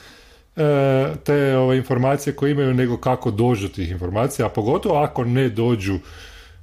te 1.24 1.58
ove, 1.58 1.78
informacije 1.78 2.36
koje 2.36 2.52
imaju, 2.52 2.74
nego 2.74 2.98
kako 2.98 3.32
dođu 3.32 3.70
tih 3.70 3.92
informacija, 3.92 4.46
a 4.46 4.50
pogotovo 4.50 4.96
ako 4.96 5.24
ne 5.24 5.50
dođu, 5.50 6.00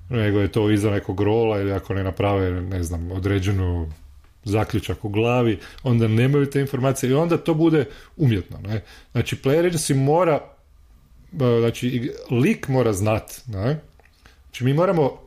nego 0.09 0.41
je 0.41 0.53
to 0.53 0.71
iza 0.71 0.91
nekog 0.91 1.21
rola 1.21 1.61
ili 1.61 1.73
ako 1.73 1.95
ne 1.95 2.05
naprave, 2.05 2.51
ne 2.51 2.83
znam, 2.83 3.13
određenu 3.13 3.91
zaključak 4.45 5.05
u 5.05 5.09
glavi, 5.09 5.59
onda 5.83 6.09
nemaju 6.09 6.51
te 6.51 6.61
informacije 6.61 7.11
i 7.11 7.15
onda 7.15 7.37
to 7.37 7.55
bude 7.55 7.85
umjetno. 8.17 8.59
Ne? 8.59 8.83
Znači, 9.13 9.37
player 9.37 9.71
agency 9.71 9.95
mora 9.95 10.41
znači 11.37 12.13
lik 12.31 12.69
mora 12.69 12.93
znat, 12.93 13.41
ne? 13.47 13.81
Znači 14.45 14.65
mi 14.65 14.75
moramo, 14.75 15.21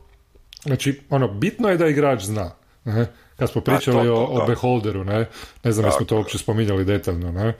znači 0.64 1.02
ono, 1.10 1.28
bitno 1.28 1.70
je 1.70 1.78
da 1.78 1.88
igrač 1.88 2.24
zna, 2.24 2.52
ne? 2.84 3.08
Kad 3.36 3.50
smo 3.52 3.62
pričali 3.62 4.10
o, 4.10 4.16
o 4.16 4.46
Beholderu, 4.48 5.04
ne? 5.04 5.30
Ne 5.64 5.72
znam, 5.72 5.92
smo 5.92 6.06
to 6.06 6.16
uopće 6.16 6.38
spominjali 6.38 6.86
detaljno, 6.86 7.32
ne? 7.32 7.54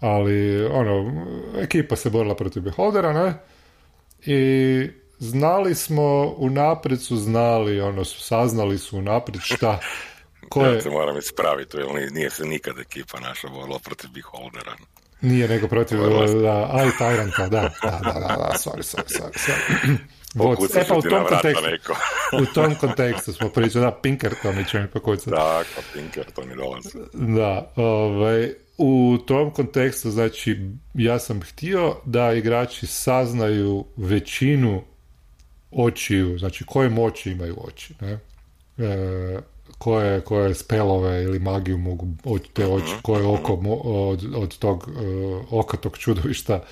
Ali, 0.00 0.66
ono, 0.66 1.24
ekipa 1.58 1.96
se 1.96 2.10
borila 2.10 2.36
protiv 2.36 2.62
Beholdera, 2.62 3.12
ne? 3.12 3.34
I 4.26 4.90
znali 5.18 5.74
smo, 5.74 6.34
unaprijed 6.36 7.02
su 7.02 7.16
znali, 7.16 7.80
ono, 7.80 8.04
saznali 8.04 8.78
su 8.78 8.98
unaprijed 8.98 9.42
šta, 9.42 9.80
ko 10.50 10.64
je... 10.64 10.74
Ja 10.74 10.80
se 10.80 10.90
moram 10.90 11.18
ispraviti, 11.18 11.76
jer 11.76 12.12
nije 12.12 12.30
se 12.30 12.44
nikad 12.44 12.78
ekipa 12.78 13.20
naša 13.20 13.48
borila 13.48 13.78
protiv 13.78 14.10
Beholdera. 14.10 14.76
Nije 15.20 15.48
nego 15.48 15.68
protiv, 15.68 15.98
da, 16.42 16.68
ali 16.70 16.90
Tyranta, 16.90 17.48
da, 17.48 17.70
da, 17.82 18.00
da, 18.04 18.12
da, 18.12 18.36
da, 18.36 18.52
sorry, 18.54 18.82
sorry, 18.82 19.18
sorry, 19.18 19.38
sorry. 19.38 19.96
e 20.80 20.88
pa 20.88 20.96
u 20.96 21.02
tom, 21.02 21.26
kontekstu, 21.28 21.92
u 22.42 22.46
tom 22.54 22.74
kontekstu 22.74 23.32
smo 23.32 23.48
pričali, 23.48 23.84
da, 23.84 23.92
Pinkerton 24.02 24.64
će 24.70 24.80
mi 24.80 24.88
pokucati. 24.88 25.30
Tako, 25.30 25.82
Pinkerton 25.94 26.52
i 26.52 26.56
dolazi. 26.56 26.88
Da, 27.12 27.72
ovaj, 27.76 28.52
u 28.78 29.18
tom 29.26 29.50
kontekstu, 29.50 30.10
znači, 30.10 30.70
ja 30.94 31.18
sam 31.18 31.40
htio 31.40 31.96
da 32.04 32.32
igrači 32.32 32.86
saznaju 32.86 33.84
većinu 33.96 34.82
očiju, 35.70 36.38
znači 36.38 36.64
koje 36.64 36.88
moći 36.88 37.30
imaju 37.30 37.56
oči, 37.66 37.94
ne? 38.00 38.18
E, 38.78 39.38
koje, 39.78 40.20
koje 40.20 40.54
spelove 40.54 41.22
ili 41.22 41.38
magiju 41.38 41.78
mogu 41.78 42.06
od 42.24 42.48
te 42.52 42.66
oči, 42.66 42.92
mhm, 42.92 43.02
koje 43.02 43.22
mhm. 43.22 43.30
oko 43.30 43.52
od, 43.84 44.34
od 44.34 44.58
tog 44.58 44.88
uh, 44.88 45.52
oka 45.52 45.76
tog 45.76 45.98
čudovišta 45.98 46.54
uh, 46.54 46.62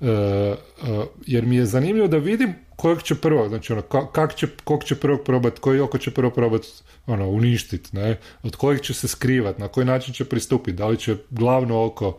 uh, 0.00 1.04
jer 1.26 1.46
mi 1.46 1.56
je 1.56 1.66
zanimljivo 1.66 2.08
da 2.08 2.16
vidim 2.16 2.54
kojeg 2.76 3.02
će 3.02 3.14
prvo, 3.14 3.48
znači 3.48 3.72
ono, 3.72 3.82
kak 4.12 4.34
će, 4.34 4.46
kog 4.64 4.84
će 4.84 4.94
prvo 4.94 5.18
probati, 5.18 5.60
koji 5.60 5.80
oko 5.80 5.98
će 5.98 6.10
prvo 6.10 6.30
probati 6.30 6.68
ono, 7.06 7.28
uništiti, 7.28 7.96
ne, 7.96 8.18
od 8.42 8.56
kojeg 8.56 8.80
će 8.80 8.94
se 8.94 9.08
skrivati, 9.08 9.60
na 9.60 9.68
koji 9.68 9.86
način 9.86 10.14
će 10.14 10.24
pristupiti, 10.24 10.76
da 10.76 10.86
li 10.86 10.96
će 10.96 11.16
glavno 11.30 11.84
oko 11.84 12.18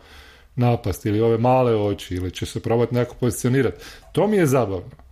napast 0.56 1.06
ili 1.06 1.20
ove 1.20 1.38
male 1.38 1.76
oči 1.76 2.14
ili 2.14 2.30
će 2.30 2.46
se 2.46 2.60
probati 2.60 2.94
nekako 2.94 3.16
pozicionirati. 3.20 3.84
To 4.12 4.26
mi 4.26 4.36
je 4.36 4.46
zabavno 4.46 5.03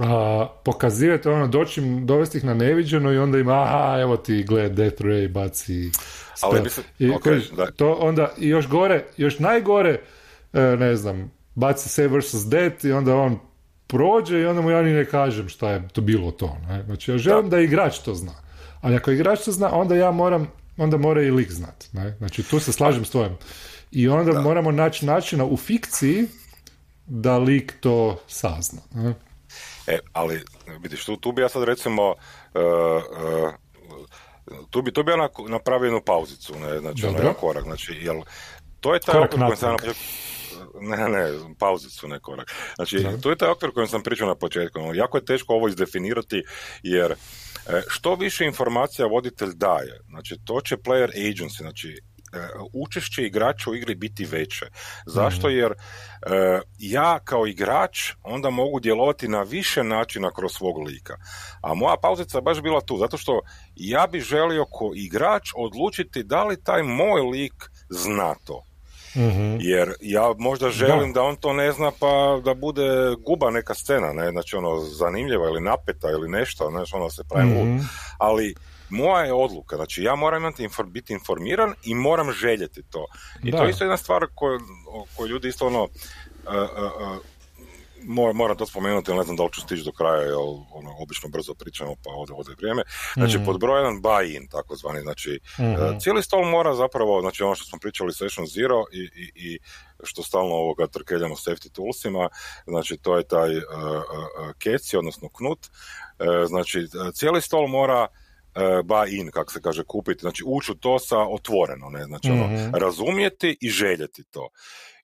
a, 0.00 0.46
pokazivati 0.64 1.28
ono, 1.28 1.46
doći 1.46 1.80
dovesti 1.80 2.38
ih 2.38 2.44
na 2.44 2.54
neviđeno 2.54 3.12
i 3.12 3.18
onda 3.18 3.38
im, 3.38 3.48
aha, 3.48 3.98
evo 4.00 4.16
ti, 4.16 4.42
gled, 4.42 4.72
Death 4.72 5.02
Ray, 5.02 5.28
baci 5.28 5.90
Ali 6.40 6.62
mislim, 6.62 6.86
I, 6.98 7.08
okay, 7.08 7.56
da. 7.56 7.70
To 7.70 7.92
onda, 7.92 8.32
i 8.38 8.48
još 8.48 8.68
gore, 8.68 9.04
još 9.16 9.38
najgore, 9.38 10.00
e, 10.52 10.60
ne 10.60 10.96
znam, 10.96 11.32
baci 11.54 11.88
Save 11.88 12.18
vs. 12.18 12.46
Dead 12.46 12.84
i 12.84 12.92
onda 12.92 13.16
on 13.16 13.38
prođe 13.86 14.40
i 14.40 14.46
onda 14.46 14.60
mu 14.60 14.70
ja 14.70 14.82
ni 14.82 14.92
ne 14.92 15.04
kažem 15.04 15.48
šta 15.48 15.70
je 15.70 15.88
to 15.88 16.00
bilo 16.00 16.30
to. 16.30 16.56
Ne? 16.68 16.82
Znači, 16.84 17.10
ja 17.10 17.18
želim 17.18 17.50
da. 17.50 17.56
da 17.56 17.62
igrač 17.62 17.98
to 17.98 18.14
zna. 18.14 18.32
Ali 18.80 18.96
ako 18.96 19.10
igrač 19.10 19.44
to 19.44 19.52
zna, 19.52 19.72
onda 19.72 19.94
ja 19.94 20.10
moram, 20.10 20.48
onda 20.76 20.96
mora 20.96 21.22
i 21.22 21.30
lik 21.30 21.50
znat. 21.52 21.84
Ne? 21.92 22.14
Znači, 22.18 22.42
tu 22.42 22.60
se 22.60 22.72
slažem 22.72 23.04
s 23.04 23.10
tvojim. 23.10 23.36
I 23.90 24.08
onda 24.08 24.32
da. 24.32 24.40
moramo 24.40 24.70
naći 24.70 25.06
načina 25.06 25.44
u 25.44 25.56
fikciji 25.56 26.26
da 27.06 27.38
lik 27.38 27.74
to 27.80 28.20
sazna. 28.26 28.80
Ne? 28.94 29.14
E, 29.88 29.98
ali, 30.12 30.42
vidiš, 30.82 31.04
tu, 31.04 31.16
tu 31.16 31.32
bi 31.32 31.42
ja 31.42 31.48
sad 31.48 31.62
recimo, 31.62 32.08
uh, 32.08 33.02
uh, 33.44 33.54
tu 34.70 34.82
bi, 34.82 34.92
tu 34.92 35.02
bi 35.02 35.12
ja 35.12 35.28
napravio 35.48 35.86
jednu 35.86 36.02
pauzicu, 36.06 36.58
ne, 36.58 36.78
znači, 36.78 37.06
ono, 37.06 37.34
korak, 37.34 37.64
znači, 37.64 37.92
jel, 38.00 38.22
to 38.80 38.94
je 38.94 39.00
taj 39.00 39.14
korak 39.14 39.32
okvir 39.32 39.46
koji 39.46 39.56
sam 39.56 39.76
na 40.80 40.96
ne, 40.96 41.08
ne, 41.08 41.54
pauzicu, 41.58 42.08
ne 42.08 42.20
korak. 42.20 42.54
Znači, 42.76 43.06
to 43.22 43.30
je 43.30 43.36
taj 43.36 43.48
okvir 43.48 43.70
kojem 43.70 43.88
sam 43.88 44.02
pričao 44.02 44.28
na 44.28 44.34
početku. 44.34 44.78
Ono, 44.78 44.94
jako 44.94 45.18
je 45.18 45.24
teško 45.24 45.54
ovo 45.54 45.68
izdefinirati, 45.68 46.42
jer 46.82 47.12
e, 47.12 47.16
što 47.88 48.14
više 48.14 48.44
informacija 48.44 49.06
voditelj 49.06 49.52
daje, 49.54 50.00
znači, 50.08 50.36
to 50.44 50.60
će 50.60 50.76
player 50.76 51.10
agency, 51.16 51.58
znači, 51.58 51.98
učešće 52.72 53.26
igrača 53.26 53.70
u 53.70 53.74
igri 53.74 53.94
biti 53.94 54.24
veće. 54.24 54.66
Zašto? 55.06 55.48
Mhm. 55.48 55.56
Jer 55.56 55.72
e, 55.72 56.60
ja 56.78 57.18
kao 57.18 57.46
igrač 57.46 58.12
onda 58.22 58.50
mogu 58.50 58.80
djelovati 58.80 59.28
na 59.28 59.42
više 59.42 59.84
načina 59.84 60.30
kroz 60.30 60.52
svog 60.52 60.78
lika. 60.78 61.16
A 61.62 61.74
moja 61.74 61.96
pauzica 62.02 62.38
je 62.38 62.42
baš 62.42 62.60
bila 62.62 62.80
tu, 62.80 62.96
zato 62.96 63.16
što 63.16 63.40
ja 63.76 64.06
bi 64.06 64.20
želio 64.20 64.64
kao 64.64 64.90
igrač 64.94 65.50
odlučiti 65.56 66.22
da 66.22 66.44
li 66.44 66.62
taj 66.62 66.82
moj 66.82 67.20
lik 67.20 67.70
zna 67.90 68.34
to. 68.44 68.62
Mhm. 69.16 69.56
Jer 69.60 69.92
ja 70.00 70.34
možda 70.38 70.70
želim 70.70 71.12
da. 71.12 71.22
on 71.22 71.36
to 71.36 71.52
ne 71.52 71.72
zna 71.72 71.90
pa 72.00 72.40
da 72.44 72.54
bude 72.54 73.14
guba 73.26 73.50
neka 73.50 73.74
scena, 73.74 74.12
ne? 74.12 74.30
znači 74.30 74.56
ono 74.56 74.80
zanimljiva 74.80 75.48
ili 75.48 75.60
napeta 75.60 76.10
ili 76.10 76.28
nešto, 76.28 76.70
znači 76.70 76.90
ono 76.94 77.10
se 77.10 77.22
pravi 77.30 77.64
mm 77.64 77.78
ali 78.18 78.54
moja 78.90 79.24
je 79.24 79.32
odluka, 79.32 79.76
znači 79.76 80.02
ja 80.02 80.14
moram 80.14 80.42
imati 80.42 80.68
biti 80.86 81.12
informiran 81.12 81.74
i 81.84 81.94
moram 81.94 82.32
željeti 82.32 82.82
to. 82.82 83.06
I 83.44 83.50
to 83.50 83.64
je 83.64 83.70
isto 83.70 83.84
jedna 83.84 83.96
stvar 83.96 84.26
koju, 84.34 84.60
koju 85.16 85.28
ljudi 85.28 85.48
isto 85.48 85.66
ono, 85.66 85.82
uh, 85.82 85.90
uh, 86.46 87.18
moram 88.34 88.56
to 88.56 88.66
spomenuti, 88.66 89.14
ne 89.14 89.22
znam 89.22 89.36
da 89.36 89.44
li 89.44 89.52
ću 89.52 89.60
stići 89.60 89.84
do 89.84 89.92
kraja, 89.92 90.22
jer 90.22 90.34
ono, 90.72 90.94
obično 90.98 91.28
brzo 91.28 91.54
pričamo 91.54 91.94
pa 92.04 92.10
ode, 92.10 92.32
ode 92.36 92.54
vrijeme. 92.58 92.82
Znači, 93.14 93.38
mm 93.38 93.44
pod 93.44 93.60
broj 93.60 93.78
jedan 93.78 94.02
buy-in, 94.02 94.48
takozvani, 94.50 95.00
znači, 95.00 95.40
mm 95.58 95.98
cijeli 96.00 96.22
stol 96.22 96.44
mora 96.44 96.74
zapravo, 96.74 97.20
znači 97.20 97.42
ono 97.42 97.54
što 97.54 97.64
smo 97.64 97.78
pričali 97.78 98.12
Session 98.12 98.46
Zero 98.46 98.84
i, 98.92 99.02
i, 99.22 99.32
i 99.34 99.58
što 100.02 100.22
stalno 100.22 100.54
ovoga 100.54 100.86
trkeljamo 100.86 101.34
safety 101.34 101.72
toolsima, 101.72 102.28
znači 102.66 102.96
to 102.96 103.16
je 103.16 103.28
taj 103.28 103.56
uh, 103.56 103.62
uh, 103.62 104.52
keci, 104.58 104.96
odnosno 104.96 105.28
knut, 105.28 105.58
znači 106.46 106.86
cijeli 107.14 107.42
stol 107.42 107.66
mora 107.66 108.06
buy 108.84 109.20
in, 109.20 109.30
kako 109.30 109.52
se 109.52 109.60
kaže, 109.60 109.84
kupiti, 109.84 110.20
znači 110.20 110.42
ući 110.46 110.72
u 110.72 110.74
to 110.74 110.98
sa 110.98 111.18
otvoreno, 111.18 111.88
ne, 111.90 112.04
znači 112.04 112.30
ono, 112.30 112.46
mhm. 112.46 112.74
razumjeti 112.74 113.56
i 113.60 113.68
željeti 113.70 114.24
to. 114.30 114.48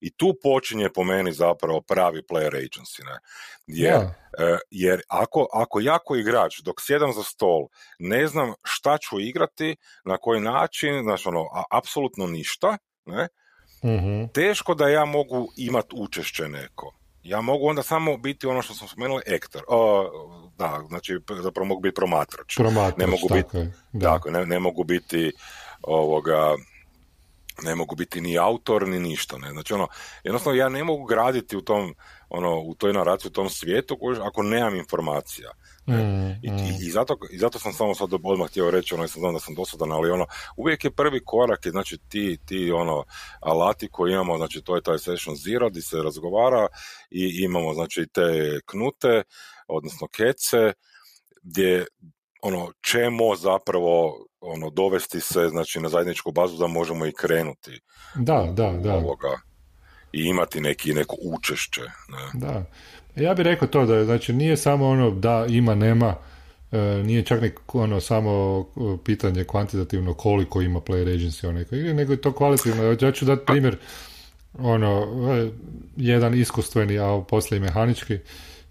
I 0.00 0.10
tu 0.10 0.34
počinje 0.42 0.88
po 0.94 1.04
meni 1.04 1.32
zapravo 1.32 1.80
pravi 1.80 2.22
player 2.30 2.52
agency, 2.52 3.04
ne, 3.04 3.18
jer, 3.66 4.00
e, 4.38 4.58
jer 4.70 5.02
ako, 5.08 5.46
ako 5.52 5.80
ja 5.80 5.98
ko 5.98 6.16
igrač 6.16 6.60
dok 6.60 6.80
sjedam 6.80 7.12
za 7.12 7.22
stol 7.22 7.66
ne 7.98 8.26
znam 8.26 8.52
šta 8.62 8.98
ću 8.98 9.20
igrati, 9.20 9.76
na 10.04 10.16
koji 10.16 10.40
način, 10.40 11.02
znači 11.02 11.28
ono, 11.28 11.44
apsolutno 11.70 12.26
ništa, 12.26 12.76
ne, 13.06 13.28
mhm. 13.84 14.26
teško 14.34 14.74
da 14.74 14.88
ja 14.88 15.04
mogu 15.04 15.48
imati 15.56 15.96
učešće 15.98 16.48
neko. 16.48 17.03
Ja 17.24 17.40
mogu 17.40 17.68
onda 17.68 17.82
samo 17.82 18.16
biti 18.16 18.46
ono 18.46 18.62
što 18.62 18.74
smo 18.74 18.88
spomenuli 18.88 19.22
ektor. 19.26 19.62
O, 19.68 20.10
da, 20.58 20.82
znači 20.88 21.18
zapravo 21.42 21.66
mogu 21.66 21.80
biti 21.80 21.94
promatrač. 21.94 22.56
Promatrač, 22.56 22.98
ne 22.98 23.06
mogu 23.06 23.28
biti, 23.34 23.70
tako, 24.00 24.30
ne, 24.30 24.46
ne 24.46 24.58
mogu 24.58 24.84
biti 24.84 25.32
ovoga 25.82 26.54
ne 27.62 27.74
mogu 27.74 27.96
biti 27.96 28.20
ni 28.20 28.38
autor 28.38 28.88
ni 28.88 28.98
ništa 28.98 29.38
ne 29.38 29.50
znači 29.50 29.74
ono 29.74 29.88
jednostavno 30.24 30.58
ja 30.58 30.68
ne 30.68 30.84
mogu 30.84 31.04
graditi 31.04 31.56
u 31.56 31.60
tom 31.60 31.94
ono 32.28 32.60
u 32.60 32.74
toj 32.74 32.92
naraciji 32.92 33.28
u 33.28 33.32
tom 33.32 33.50
svijetu 33.50 33.98
ako 34.22 34.42
nemam 34.42 34.76
informacija 34.76 35.50
Mm, 35.86 36.30
I, 36.42 36.50
mm. 36.50 36.56
I, 36.86 36.90
zato, 36.90 37.18
I 37.30 37.38
zato 37.38 37.58
sam 37.58 37.72
samo 37.72 37.94
sad 37.94 38.08
odmah 38.22 38.48
htio 38.48 38.70
reći, 38.70 38.94
ono, 38.94 39.06
znam 39.06 39.34
da 39.34 39.40
sam 39.40 39.54
dosadan, 39.54 39.92
ali 39.92 40.10
ono, 40.10 40.26
uvijek 40.56 40.84
je 40.84 40.90
prvi 40.90 41.20
korak, 41.24 41.66
je, 41.66 41.70
znači 41.70 41.98
ti, 42.08 42.38
ti 42.46 42.70
ono, 42.70 43.04
alati 43.40 43.88
koji 43.88 44.12
imamo, 44.12 44.36
znači 44.36 44.62
to 44.62 44.76
je 44.76 44.82
taj 44.82 44.98
session 44.98 45.36
zero, 45.36 45.70
gdje 45.70 45.82
se 45.82 46.02
razgovara 46.02 46.66
i 47.10 47.44
imamo, 47.44 47.74
znači, 47.74 48.06
te 48.12 48.60
knute, 48.66 49.22
odnosno 49.68 50.08
kece, 50.08 50.72
gdje, 51.42 51.86
ono, 52.44 52.72
čemo 52.80 53.36
zapravo, 53.36 54.26
ono, 54.40 54.70
dovesti 54.70 55.20
se, 55.20 55.48
znači, 55.48 55.80
na 55.80 55.88
zajedničku 55.88 56.32
bazu 56.32 56.56
da 56.56 56.66
možemo 56.66 57.06
i 57.06 57.12
krenuti. 57.12 57.80
Da, 58.14 58.52
da, 58.52 58.72
da. 58.72 58.94
Ovoga, 58.94 59.40
I 60.12 60.22
imati 60.22 60.60
neki, 60.60 60.94
neko 60.94 61.16
učešće. 61.22 61.80
Ne? 61.82 62.40
Da. 62.40 62.64
Ja 63.16 63.34
bih 63.34 63.44
rekao 63.44 63.68
to 63.68 63.86
da 63.86 64.04
znači 64.04 64.32
nije 64.32 64.56
samo 64.56 64.88
ono 64.88 65.10
da 65.10 65.46
ima 65.48 65.74
nema 65.74 66.14
e, 66.72 66.78
nije 66.78 67.24
čak 67.24 67.42
ni 67.42 67.52
ono 67.72 68.00
samo 68.00 68.60
e, 68.60 68.80
pitanje 69.04 69.44
kvantitativno 69.44 70.14
koliko 70.14 70.62
ima 70.62 70.80
player 70.80 71.16
agency 71.16 71.48
o 71.48 71.52
nekoj 71.52 71.78
igri, 71.78 71.94
nego 71.94 72.12
je 72.12 72.20
to 72.20 72.32
kvalitativno. 72.32 72.96
Ja 73.00 73.12
ću 73.12 73.24
dati 73.24 73.46
primjer 73.46 73.76
ono, 74.58 75.06
e, 75.34 75.50
jedan 75.96 76.34
iskustveni, 76.34 76.98
a 76.98 77.24
poslije 77.28 77.56
i 77.56 77.60
mehanički, 77.60 78.18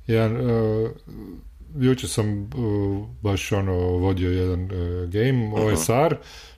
jedan, 0.07 0.37
jučer 1.75 2.09
sam 2.09 2.49
baš 3.21 3.51
ono 3.51 3.73
vodio 3.73 4.31
jedan 4.31 4.63
uh, 4.63 4.69
game, 5.09 5.51
uh-huh. 5.51 5.73
OSR, 5.73 6.15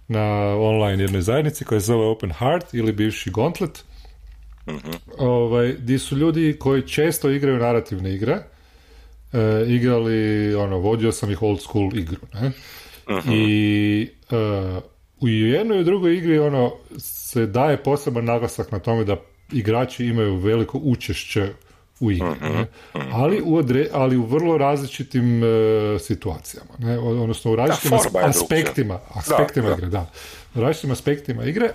na 0.08 0.56
online 0.58 1.04
jednoj 1.04 1.22
zajednici 1.22 1.66
koja 1.66 1.80
se 1.80 1.86
zove 1.86 2.06
Open 2.06 2.32
Heart 2.32 2.74
ili 2.74 2.92
bivši 2.92 3.32
Gauntlet, 3.32 3.84
uh 4.68 4.74
Ovaj, 5.18 5.74
di 5.74 6.00
su 6.00 6.18
ljudi 6.18 6.56
koji 6.60 6.82
često 6.82 7.30
igraju 7.30 7.58
narativne 7.58 8.16
igre, 8.16 8.34
e, 9.34 9.66
igrali, 9.68 10.56
ono, 10.56 10.78
vodio 10.78 11.12
sam 11.12 11.32
ih 11.32 11.42
old 11.42 11.62
school 11.62 11.98
igru, 11.98 12.18
ne? 12.34 12.52
Mhm. 13.10 13.32
I 13.34 14.10
u 15.22 15.28
jednoj 15.28 15.82
i 15.82 15.84
drugoj 15.84 16.18
igri, 16.18 16.40
ono, 16.40 16.74
se 16.98 17.46
daje 17.46 17.84
poseban 17.84 18.26
naglasak 18.26 18.72
na 18.72 18.80
tome 18.80 19.04
da 19.04 19.16
igrači 19.52 20.06
imaju 20.06 20.36
veliko 20.36 20.80
učešće 20.84 21.50
u 22.00 22.12
igri, 22.12 22.30
mhm, 22.30 22.54
ne? 22.54 22.68
Ali, 23.14 23.42
u 23.46 23.64
ali 23.94 24.18
u 24.18 24.26
vrlo 24.26 24.58
različitim 24.58 25.44
e, 25.44 25.48
situacijama, 26.00 26.72
ne? 26.80 27.00
odnosno 27.00 27.52
u 27.52 27.56
različitim 27.56 27.98
aspektima, 28.24 29.00
aspektima 29.14 29.72
igre, 29.72 29.88
da. 29.88 30.12
U 30.56 30.62
različitim 30.62 30.92
aspektima 30.92 31.44
igre 31.44 31.70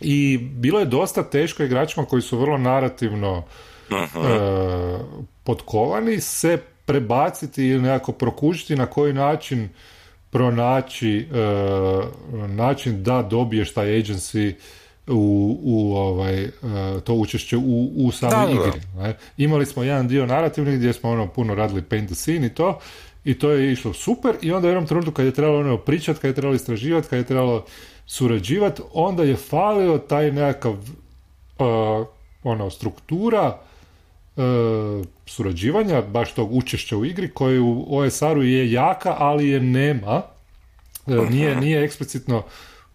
i 0.00 0.38
bilo 0.38 0.78
je 0.80 0.86
dosta 0.86 1.22
teško 1.22 1.62
igračima 1.62 2.06
koji 2.06 2.22
su 2.22 2.38
vrlo 2.38 2.58
narativno 2.58 3.44
uh 3.90 5.26
potkovani 5.46 6.20
se 6.20 6.58
prebaciti 6.84 7.66
ili 7.66 7.82
nekako 7.82 8.12
prokužiti 8.12 8.76
na 8.76 8.86
koji 8.86 9.12
način 9.12 9.68
pronaći 10.30 11.28
uh, 11.30 12.50
način 12.50 13.02
da 13.02 13.22
dobiješ 13.22 13.74
taj 13.74 13.86
agency 13.86 14.54
u, 15.08 15.58
u 15.62 15.96
ovaj, 15.96 16.50
to 17.04 17.14
učešće 17.14 17.56
u, 17.56 17.90
u 17.96 18.12
samoj 18.12 18.52
igri. 18.52 18.80
Ne? 18.96 19.16
Imali 19.36 19.66
smo 19.66 19.82
jedan 19.82 20.08
dio 20.08 20.26
narativnih 20.26 20.76
gdje 20.76 20.92
smo 20.92 21.10
ono 21.10 21.26
puno 21.28 21.54
radili 21.54 21.82
paint 21.82 22.06
the 22.06 22.14
scene 22.14 22.46
i 22.46 22.54
to 22.54 22.78
i 23.26 23.38
to 23.38 23.50
je 23.50 23.72
išlo 23.72 23.92
super 23.92 24.36
i 24.42 24.52
onda 24.52 24.66
u 24.66 24.70
jednom 24.70 24.86
trenutku 24.86 25.12
kad 25.12 25.24
je 25.24 25.34
trebalo 25.34 25.60
ono 25.60 25.76
pričati, 25.76 26.20
kad 26.20 26.28
je 26.28 26.34
trebalo 26.34 26.54
istraživati, 26.54 27.08
kad 27.08 27.18
je 27.18 27.24
trebalo 27.24 27.64
surađivati, 28.06 28.82
onda 28.92 29.22
je 29.22 29.36
falio 29.36 29.98
taj 29.98 30.32
nekakav 30.32 30.72
uh, 30.72 32.06
ono, 32.42 32.70
struktura 32.70 33.58
uh, 34.36 34.42
surađivanja, 35.26 36.02
baš 36.02 36.34
tog 36.34 36.52
učešća 36.52 36.96
u 36.96 37.04
igri, 37.04 37.30
koji 37.30 37.58
u 37.58 37.86
OSR-u 37.88 38.42
je 38.42 38.72
jaka, 38.72 39.14
ali 39.18 39.48
je 39.48 39.60
nema. 39.60 40.22
Uh, 41.06 41.30
nije, 41.30 41.56
nije 41.56 41.84
eksplicitno 41.84 42.42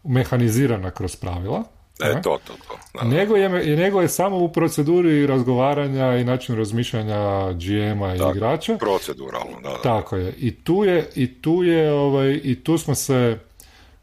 mehanizirana 0.04 0.92
kroz 0.92 1.16
pravila. 1.16 1.64
E, 2.06 2.22
to, 2.22 2.40
to, 2.48 2.54
to. 2.68 3.06
Nego, 3.06 3.36
je, 3.36 3.78
nego 3.78 4.02
je 4.02 4.08
samo 4.08 4.38
u 4.38 4.52
proceduri 4.52 5.28
razgovaranja 5.28 6.18
i 6.18 6.24
načinu 6.24 6.58
razmišljanja 6.58 7.52
GM-a 7.54 8.16
i 8.16 8.20
igrača. 8.36 8.78
Proceduralno, 8.78 9.62
da, 9.64 9.70
da. 9.70 9.82
Tako 9.82 10.16
je. 10.16 10.34
I 10.38 10.56
tu 10.56 10.84
je, 10.84 11.10
i 11.16 11.42
tu 11.42 11.64
je, 11.64 11.94
ovaj, 11.94 12.40
i 12.44 12.64
tu 12.64 12.78
smo 12.78 12.96
se 12.96 13.38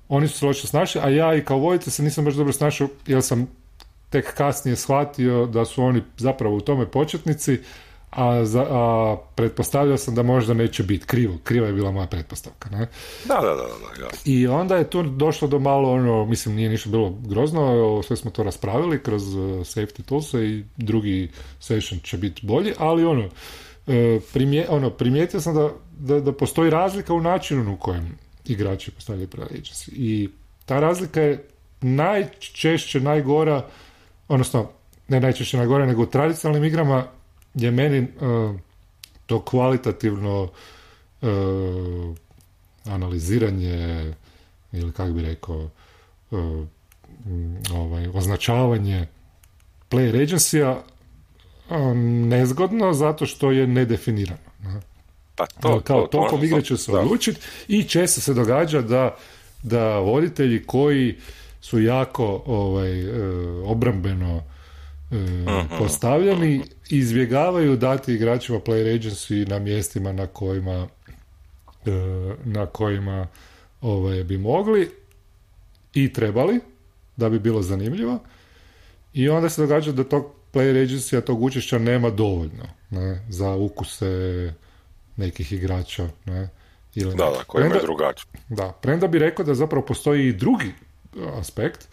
oni 0.09 0.29
su 0.29 0.39
se 0.39 0.47
loše 0.47 0.67
snašli, 0.67 1.01
a 1.05 1.09
ja 1.09 1.35
i 1.35 1.45
kao 1.45 1.59
voditelj 1.59 1.91
se 1.91 2.03
nisam 2.03 2.25
baš 2.25 2.35
dobro 2.35 2.53
snašao 2.53 2.89
jer 3.07 3.23
sam 3.23 3.47
tek 4.11 4.35
kasnije 4.35 4.77
shvatio 4.77 5.47
da 5.47 5.65
su 5.65 5.83
oni 5.83 6.03
zapravo 6.17 6.57
u 6.57 6.61
tome 6.61 6.87
početnici, 6.87 7.61
a, 8.11 8.45
za, 8.45 8.67
a 8.71 9.17
pretpostavljao 9.35 9.97
sam 9.97 10.15
da 10.15 10.23
možda 10.23 10.55
neće 10.55 10.83
biti 10.83 11.07
krivo. 11.07 11.39
Kriva 11.45 11.67
je 11.67 11.73
bila 11.73 11.91
moja 11.91 12.07
pretpostavka. 12.07 12.71
Ne? 12.71 12.79
Da, 13.25 13.35
da, 13.35 13.41
da, 13.41 13.55
da, 13.55 14.05
ja. 14.05 14.09
I 14.25 14.47
onda 14.47 14.77
je 14.77 14.91
tu 14.91 15.03
došlo 15.03 15.49
do 15.49 15.59
malo 15.59 15.93
ono, 15.93 16.25
mislim 16.25 16.55
nije 16.55 16.69
ništa 16.69 16.91
bilo 16.91 17.11
grozno, 17.27 18.03
sve 18.03 18.17
smo 18.17 18.31
to 18.31 18.43
raspravili 18.43 19.03
kroz 19.03 19.35
uh, 19.35 19.43
safety 19.43 20.03
tools 20.03 20.35
i 20.35 20.65
drugi 20.77 21.31
session 21.61 22.01
će 22.01 22.17
biti 22.17 22.47
bolji, 22.47 22.73
ali 22.79 23.05
ono, 23.05 23.25
uh, 23.25 23.95
primje, 24.33 24.67
ono 24.69 24.91
primijetio 24.91 25.41
sam 25.41 25.55
da, 25.55 25.71
da, 25.99 26.21
da 26.21 26.33
postoji 26.33 26.71
razlika 26.71 27.15
u 27.15 27.21
načinu 27.21 27.73
u 27.75 27.77
kojem 27.77 28.19
igrači 28.45 28.91
postavljaju 28.91 29.29
pravi 29.29 29.51
agency. 29.51 29.91
I 29.93 30.31
ta 30.67 30.81
razlika 30.81 31.21
je 31.21 31.45
najčešće 31.81 33.01
najgora, 33.01 33.67
odnosno 34.29 34.71
ne 35.09 35.21
najčešće 35.21 35.57
najgora, 35.57 35.87
nego 35.87 36.03
u 36.03 36.07
tradicionalnim 36.07 36.65
igrama 36.65 37.07
je 37.55 37.71
meni 37.71 38.01
uh, 38.01 38.57
to 39.27 39.45
kvalitativno 39.45 40.43
uh, 40.43 41.29
analiziranje 42.85 44.15
ili 44.73 44.93
kako 44.93 45.13
bi 45.13 45.23
rekao 45.23 45.71
uh, 46.31 46.65
ovaj, 47.75 48.09
označavanje 48.15 49.07
player 49.91 50.27
agency 50.27 50.81
nezgodno 52.29 52.93
zato 52.93 53.27
što 53.27 53.51
je 53.51 53.67
nedefinirano. 53.67 54.39
Pa 55.37 55.47
to, 55.47 55.81
kao 55.81 56.01
to, 56.01 56.07
tokom 56.07 56.45
igre 56.45 56.63
će 56.63 56.77
se 56.77 56.93
odlučiti 56.93 57.41
i 57.69 57.85
često 57.85 58.21
se 58.21 58.35
događa 58.35 58.83
da, 58.83 59.17
da 59.63 59.99
voditelji 59.99 60.63
koji 60.67 61.17
su 61.61 61.81
jako 61.81 62.43
ovaj, 62.47 63.05
obrambeno 63.65 64.43
e, 65.11 65.15
mhm. 65.15 65.79
postavljeni 65.79 66.63
izbjegavaju 66.91 67.77
dati 67.77 68.15
igračima 68.15 68.61
player 68.61 69.01
agency 69.01 69.49
na 69.49 69.59
mjestima 69.59 70.13
na 70.13 70.27
kojima 70.27 70.89
e, 71.87 71.91
na 72.45 72.67
kojima 72.67 73.27
ovaj, 73.81 74.25
bi 74.25 74.39
mogli 74.39 74.91
i 75.95 76.13
trebali 76.13 76.61
da 77.17 77.29
bi 77.29 77.39
bilo 77.39 77.63
zanimljivo 77.63 78.21
I 79.13 79.29
onda 79.29 79.49
se 79.49 79.61
događa 79.61 79.93
da 79.93 80.05
tog 80.05 80.27
player 80.53 80.87
agency 80.87 81.21
tog 81.21 81.43
učešća 81.43 81.79
nema 81.79 82.11
dovoljno 82.11 82.65
ne, 82.91 83.27
za 83.29 83.51
ukuse 83.51 84.53
nekih 85.17 85.53
igrača. 85.53 86.09
Ne, 86.25 86.49
ili 86.95 87.15
da, 87.17 87.25
da, 87.25 87.45
koji 87.47 87.71
drugačije. 87.83 88.31
Da, 88.49 88.73
premda 88.83 89.07
bi 89.07 89.19
rekao 89.19 89.45
da 89.45 89.55
zapravo 89.55 89.87
postoji 89.87 90.29
i 90.29 90.33
drugi 90.33 90.73
aspekt, 91.39 91.89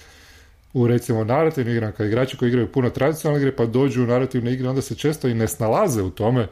u 0.75 0.87
recimo 0.87 1.23
narativnim 1.23 1.75
igrama, 1.75 1.91
kad 1.91 2.07
igrači 2.07 2.37
koji 2.37 2.49
igraju 2.49 2.71
puno 2.71 2.89
tradicionalne 2.89 3.41
igre 3.41 3.55
pa 3.55 3.65
dođu 3.65 4.03
u 4.03 4.07
narativne 4.07 4.53
igre, 4.53 4.69
onda 4.69 4.81
se 4.81 4.95
često 4.95 5.27
i 5.27 5.33
ne 5.33 5.47
snalaze 5.47 6.01
u 6.01 6.09
tome 6.09 6.47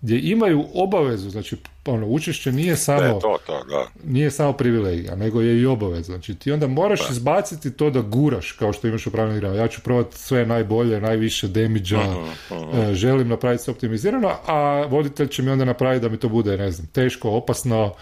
gdje 0.00 0.20
imaju 0.20 0.64
obavezu, 0.74 1.30
znači 1.30 1.56
ono, 1.86 2.06
učešće 2.06 2.52
nije 2.52 2.76
samo, 2.76 3.20
to, 3.20 3.38
to, 3.46 3.64
da. 3.64 3.86
nije 4.04 4.30
samo 4.30 4.52
privilegija, 4.52 5.16
nego 5.16 5.40
je 5.40 5.60
i 5.60 5.66
obaveza. 5.66 6.12
Znači 6.12 6.34
ti 6.34 6.52
onda 6.52 6.66
moraš 6.66 7.08
da. 7.08 7.12
izbaciti 7.12 7.72
to 7.72 7.90
da 7.90 8.00
guraš 8.00 8.52
kao 8.52 8.72
što 8.72 8.88
imaš 8.88 9.06
u 9.06 9.10
pravilnim 9.10 9.38
igrama. 9.38 9.56
Ja 9.56 9.68
ću 9.68 9.80
probati 9.80 10.18
sve 10.18 10.46
najbolje, 10.46 11.00
najviše 11.00 11.48
damage 11.48 11.96
uh 11.96 12.94
želim 12.94 13.28
napraviti 13.28 13.62
sve 13.62 13.72
optimizirano, 13.72 14.30
a 14.46 14.86
voditelj 14.90 15.28
će 15.28 15.42
mi 15.42 15.50
onda 15.50 15.64
napraviti 15.64 16.02
da 16.02 16.08
mi 16.08 16.16
to 16.16 16.28
bude, 16.28 16.56
ne 16.56 16.70
znam, 16.70 16.86
teško, 16.86 17.30
opasno 17.30 17.94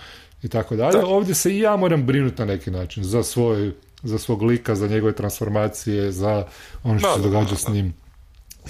i 0.43 0.49
tako 0.49 0.77
dalje. 0.77 1.05
Ovdje 1.05 1.35
se 1.35 1.55
i 1.55 1.59
ja 1.59 1.77
moram 1.77 2.07
brinuti 2.07 2.41
na 2.41 2.45
neki 2.45 2.71
način 2.71 3.05
za 3.05 3.23
svoj 3.23 3.73
za 4.07 4.19
svog 4.19 4.43
lika, 4.43 4.75
za 4.75 4.89
njegove 4.89 5.13
transformacije, 5.13 6.13
za 6.13 6.47
ono 6.85 6.99
što 6.99 7.17
se 7.17 7.23
događa 7.23 7.57
s 7.57 7.69
njim 7.69 7.95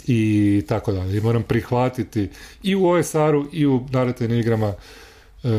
i 0.06 0.62
tako 0.68 0.92
dalje. 0.92 1.18
I 1.18 1.20
moram 1.20 1.42
prihvatiti 1.42 2.30
i 2.62 2.74
u 2.74 2.86
OSR-u 2.86 3.46
i 3.52 3.66
u 3.66 3.86
narativnim 3.90 4.40
igrama 4.40 4.68
uh, 4.68 5.50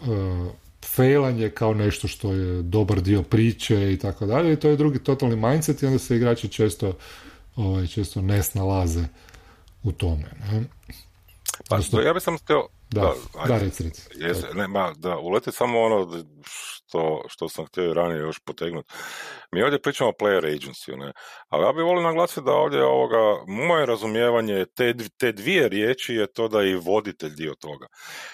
uh, 0.00 0.52
failanje 0.84 1.50
kao 1.50 1.74
nešto 1.74 2.08
što 2.08 2.32
je 2.32 2.62
dobar 2.62 3.00
dio 3.00 3.22
priče 3.22 3.92
i 3.92 3.98
tako 3.98 4.26
dalje. 4.26 4.52
I 4.52 4.56
to 4.56 4.68
je 4.68 4.76
drugi 4.76 4.98
totalni 4.98 5.36
mindset 5.36 5.82
i 5.82 5.86
onda 5.86 5.98
se 5.98 6.16
igrači 6.16 6.48
često, 6.48 6.92
ovaj, 7.56 7.86
često 7.86 8.22
ne 8.22 8.42
snalaze 8.42 9.04
u 9.82 9.92
tome. 9.92 10.30
Ne? 10.52 10.64
Pa, 11.68 11.76
ja 12.06 12.12
bih 12.12 12.22
sam 12.22 12.38
htio... 12.38 12.68
Da, 12.90 13.14
da, 13.34 13.46
da 13.48 13.58
reci, 13.58 13.82
reci. 13.82 14.46
ne, 14.54 14.68
ma, 14.68 14.92
da 14.96 15.18
uleti 15.18 15.52
samo 15.52 15.80
ono 15.80 16.24
što, 16.44 17.22
što 17.28 17.48
sam 17.48 17.66
htio 17.66 17.94
ranije 17.94 18.18
još 18.18 18.38
potegnuti. 18.38 18.94
Mi 19.52 19.62
ovdje 19.62 19.82
pričamo 19.82 20.10
o 20.10 20.24
player 20.24 20.44
agency, 20.44 20.96
ne? 20.96 21.12
ali 21.48 21.64
ja 21.64 21.72
bih 21.72 21.84
volio 21.84 22.02
naglasiti 22.02 22.40
da 22.44 22.52
ovdje 22.52 22.84
ovoga, 22.84 23.44
moje 23.46 23.86
razumijevanje 23.86 24.66
te, 24.76 24.94
te 25.18 25.32
dvije 25.32 25.68
riječi 25.68 26.14
je 26.14 26.32
to 26.32 26.48
da 26.48 26.60
je 26.60 26.70
i 26.70 26.80
voditelj 26.84 27.34
dio 27.34 27.54
toga. 27.60 27.86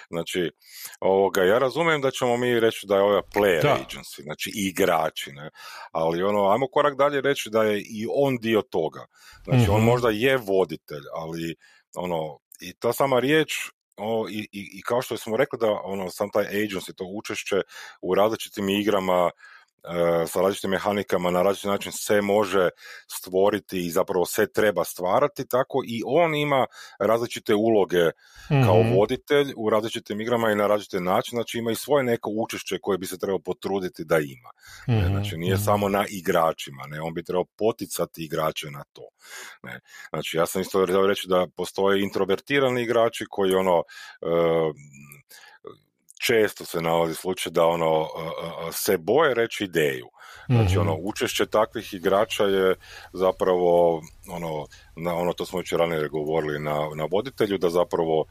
Znači, 0.09 0.51
ovoga, 0.99 1.43
ja 1.43 1.57
razumijem 1.57 2.01
da 2.01 2.11
ćemo 2.11 2.37
mi 2.37 2.59
reći 2.59 2.87
da 2.87 2.95
je 2.95 3.01
ovo 3.01 3.21
player 3.35 3.61
da. 3.61 3.77
agency, 3.77 4.23
znači 4.23 4.51
igrači, 4.55 5.31
ne? 5.31 5.49
ali 5.91 6.23
ono, 6.23 6.49
ajmo 6.49 6.67
korak 6.71 6.97
dalje 6.97 7.21
reći 7.21 7.49
da 7.49 7.63
je 7.63 7.79
i 7.79 8.07
on 8.15 8.37
dio 8.37 8.61
toga. 8.61 9.05
Znači, 9.43 9.69
on 9.69 9.77
mhm. 9.77 9.85
možda 9.85 10.09
je 10.09 10.37
voditelj, 10.37 11.03
ali 11.15 11.55
ono, 11.95 12.39
i 12.61 12.73
ta 12.73 12.93
sama 12.93 13.19
riječ 13.19 13.49
o, 13.97 14.27
i, 14.29 14.47
i, 14.51 14.69
i 14.73 14.81
kao 14.81 15.01
što 15.01 15.17
smo 15.17 15.37
rekli 15.37 15.59
da 15.59 15.81
ono 15.83 16.09
sam 16.09 16.29
taj 16.29 16.45
agency, 16.45 16.93
to 16.95 17.05
učešće 17.05 17.61
u 18.01 18.15
različitim 18.15 18.69
igrama 18.69 19.29
sa 20.27 20.41
različitim 20.41 20.69
mehanikama 20.69 21.31
na 21.31 21.41
različiti 21.41 21.67
način 21.67 21.91
se 21.91 22.21
može 22.21 22.69
stvoriti 23.07 23.85
i 23.85 23.89
zapravo 23.89 24.25
se 24.25 24.51
treba 24.51 24.83
stvarati, 24.83 25.47
tako 25.47 25.81
i 25.87 26.01
on 26.05 26.35
ima 26.35 26.65
različite 26.99 27.55
uloge 27.55 28.11
kao 28.65 28.83
mhm. 28.83 28.95
voditelj 28.95 29.53
u 29.57 29.69
različitim 29.69 30.21
igrama 30.21 30.51
i 30.51 30.55
na 30.55 30.67
različite 30.67 30.99
načine, 30.99 31.37
znači 31.37 31.57
ima 31.57 31.71
i 31.71 31.75
svoje 31.75 32.03
neko 32.03 32.29
učešće 32.33 32.77
koje 32.81 32.97
bi 32.97 33.05
se 33.05 33.17
trebao 33.17 33.39
potruditi 33.39 34.05
da 34.05 34.19
ima. 34.19 34.49
mm 34.87 35.13
Znači 35.13 35.37
nije 35.37 35.53
mhm. 35.53 35.63
samo 35.63 35.89
na 35.89 36.05
igračima, 36.09 36.83
ne, 36.87 37.01
on 37.01 37.13
bi 37.13 37.23
trebao 37.23 37.45
poticati 37.57 38.23
igrače 38.23 38.71
na 38.71 38.83
to. 38.93 39.07
Ne. 39.63 39.79
Znači 40.09 40.37
ja 40.37 40.45
sam 40.45 40.61
isto 40.61 40.85
reći 40.85 41.27
da 41.27 41.47
postoje 41.55 42.03
introvertirani 42.03 42.81
igrači 42.81 43.25
koji 43.29 43.53
ono 43.53 43.77
e, 43.77 43.83
često 46.25 46.65
se 46.65 46.81
nalazi 46.81 47.15
slučaj 47.15 47.51
da 47.51 47.65
ono 47.65 48.07
se 48.71 48.97
boje 48.97 49.33
reći 49.33 49.63
ideju. 49.63 50.07
Znači 50.47 50.77
ono 50.77 50.93
mhm. 50.93 51.01
učešće 51.03 51.45
takvih 51.45 51.93
igrača 51.93 52.43
je 52.43 52.75
zapravo 53.13 54.01
ono, 54.29 54.67
na, 54.95 55.15
ono 55.15 55.33
to 55.33 55.45
smo 55.45 55.59
već 55.59 55.71
ranije 55.71 56.07
govorili 56.07 56.59
na, 56.59 56.89
na 56.95 57.07
voditelju 57.11 57.57
da 57.57 57.69
zapravo 57.69 58.19
uh, 58.19 58.27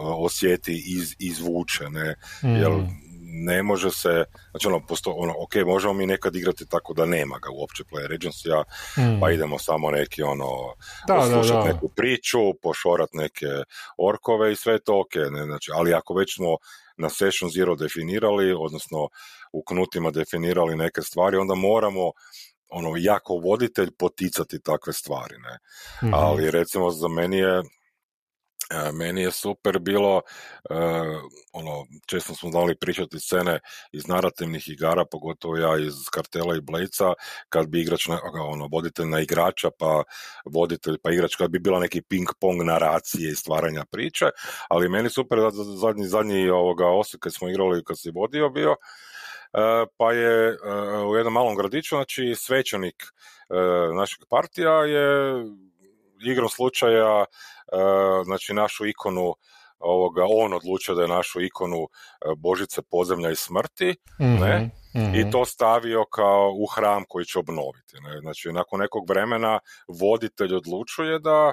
osjeti 0.00 0.84
iz, 0.86 1.14
izvuče, 1.18 1.90
ne, 1.90 2.14
jer 2.42 2.70
mhm. 2.70 2.86
ne 3.46 3.62
može 3.62 3.90
se, 3.90 4.24
znači 4.50 4.66
ono, 4.68 4.86
posto, 4.86 5.10
ono, 5.10 5.34
ok, 5.38 5.54
možemo 5.66 5.94
mi 5.94 6.06
nekad 6.06 6.36
igrati 6.36 6.68
tako 6.68 6.94
da 6.94 7.06
nema 7.06 7.38
ga 7.38 7.50
uopće 7.52 7.84
player 7.84 8.18
agency 8.18 8.64
mm. 8.98 9.20
pa 9.20 9.30
idemo 9.30 9.58
samo 9.58 9.90
neki, 9.90 10.22
ono, 10.22 10.46
da, 11.06 11.64
neku 11.64 11.88
priču, 11.88 12.38
pošorat 12.62 13.08
neke 13.12 13.46
orkove 13.98 14.52
i 14.52 14.56
sve 14.56 14.78
to 14.78 15.00
ok, 15.00 15.14
ne, 15.30 15.44
znači, 15.44 15.70
ali 15.74 15.94
ako 15.94 16.14
već 16.14 16.36
smo 16.36 16.56
na 16.98 17.08
Session 17.08 17.50
Zero 17.50 17.76
definirali, 17.76 18.52
odnosno 18.58 19.08
u 19.52 19.62
knutima 19.64 20.10
definirali 20.10 20.76
neke 20.76 21.02
stvari, 21.02 21.36
onda 21.36 21.54
moramo 21.54 22.12
ono 22.68 22.94
jako 22.96 23.34
voditelj 23.34 23.90
poticati 23.98 24.60
takve 24.62 24.92
stvari, 24.92 25.34
ne. 25.38 25.58
Mhm. 26.02 26.14
Ali 26.14 26.50
recimo 26.50 26.90
za 26.90 27.08
meni 27.08 27.36
je 27.36 27.62
meni 28.92 29.22
je 29.22 29.30
super 29.30 29.78
bilo, 29.78 30.22
e, 30.70 30.74
ono, 31.52 31.86
često 32.06 32.34
smo 32.34 32.50
znali 32.50 32.76
pričati 32.76 33.20
scene 33.20 33.60
iz 33.92 34.06
narativnih 34.06 34.68
igara, 34.68 35.04
pogotovo 35.04 35.56
ja 35.56 35.78
iz 35.78 35.94
Kartela 36.12 36.56
i 36.56 36.60
Blejca, 36.60 37.12
kad 37.48 37.68
bi 37.68 37.80
igrač, 37.80 38.08
ono, 38.52 38.68
voditelj 38.72 39.06
na 39.06 39.20
igrača, 39.20 39.70
pa 39.78 40.02
voditelj, 40.44 40.96
pa 41.02 41.12
igrač, 41.12 41.36
kad 41.36 41.50
bi 41.50 41.58
bila 41.58 41.80
neki 41.80 42.02
ping-pong 42.02 42.64
naracije 42.64 43.30
i 43.30 43.36
stvaranja 43.36 43.84
priče, 43.90 44.26
ali 44.68 44.88
meni 44.88 45.10
super 45.10 45.38
da 45.38 45.50
zadnji, 45.50 46.06
zadnji 46.06 46.50
ovoga 46.50 46.86
osvijek 46.86 47.22
kad 47.22 47.34
smo 47.34 47.48
igrali, 47.48 47.84
kad 47.84 47.98
si 47.98 48.10
vodio 48.10 48.48
bio, 48.48 48.70
e, 48.70 49.86
pa 49.96 50.12
je 50.12 50.56
u 51.10 51.16
jednom 51.16 51.32
malom 51.32 51.56
gradiću, 51.56 51.96
znači 51.96 52.34
svećenik 52.36 53.04
našeg 53.94 54.18
partija 54.30 54.72
je 54.84 55.44
igrom 56.24 56.48
slučaja 56.48 57.24
E, 57.72 58.24
znači 58.24 58.54
našu 58.54 58.86
ikonu 58.86 59.34
ovoga, 59.78 60.24
on 60.28 60.52
odlučio 60.52 60.94
da 60.94 61.02
je 61.02 61.08
našu 61.08 61.40
ikonu 61.40 61.82
e, 61.82 61.86
Božice 62.36 62.82
podzemlja 62.82 63.30
i 63.30 63.36
smrti, 63.36 63.96
ne? 64.18 64.70
Mhm, 64.96 65.14
I 65.14 65.20
mhm. 65.20 65.30
to 65.30 65.44
stavio 65.44 66.04
kao 66.04 66.52
u 66.52 66.66
hram 66.66 67.04
koji 67.08 67.24
će 67.24 67.38
obnoviti. 67.38 67.96
Ne? 68.00 68.20
Znači, 68.20 68.52
nakon 68.52 68.80
nekog 68.80 69.08
vremena 69.08 69.58
voditelj 69.88 70.54
odlučuje 70.54 71.18
da 71.18 71.52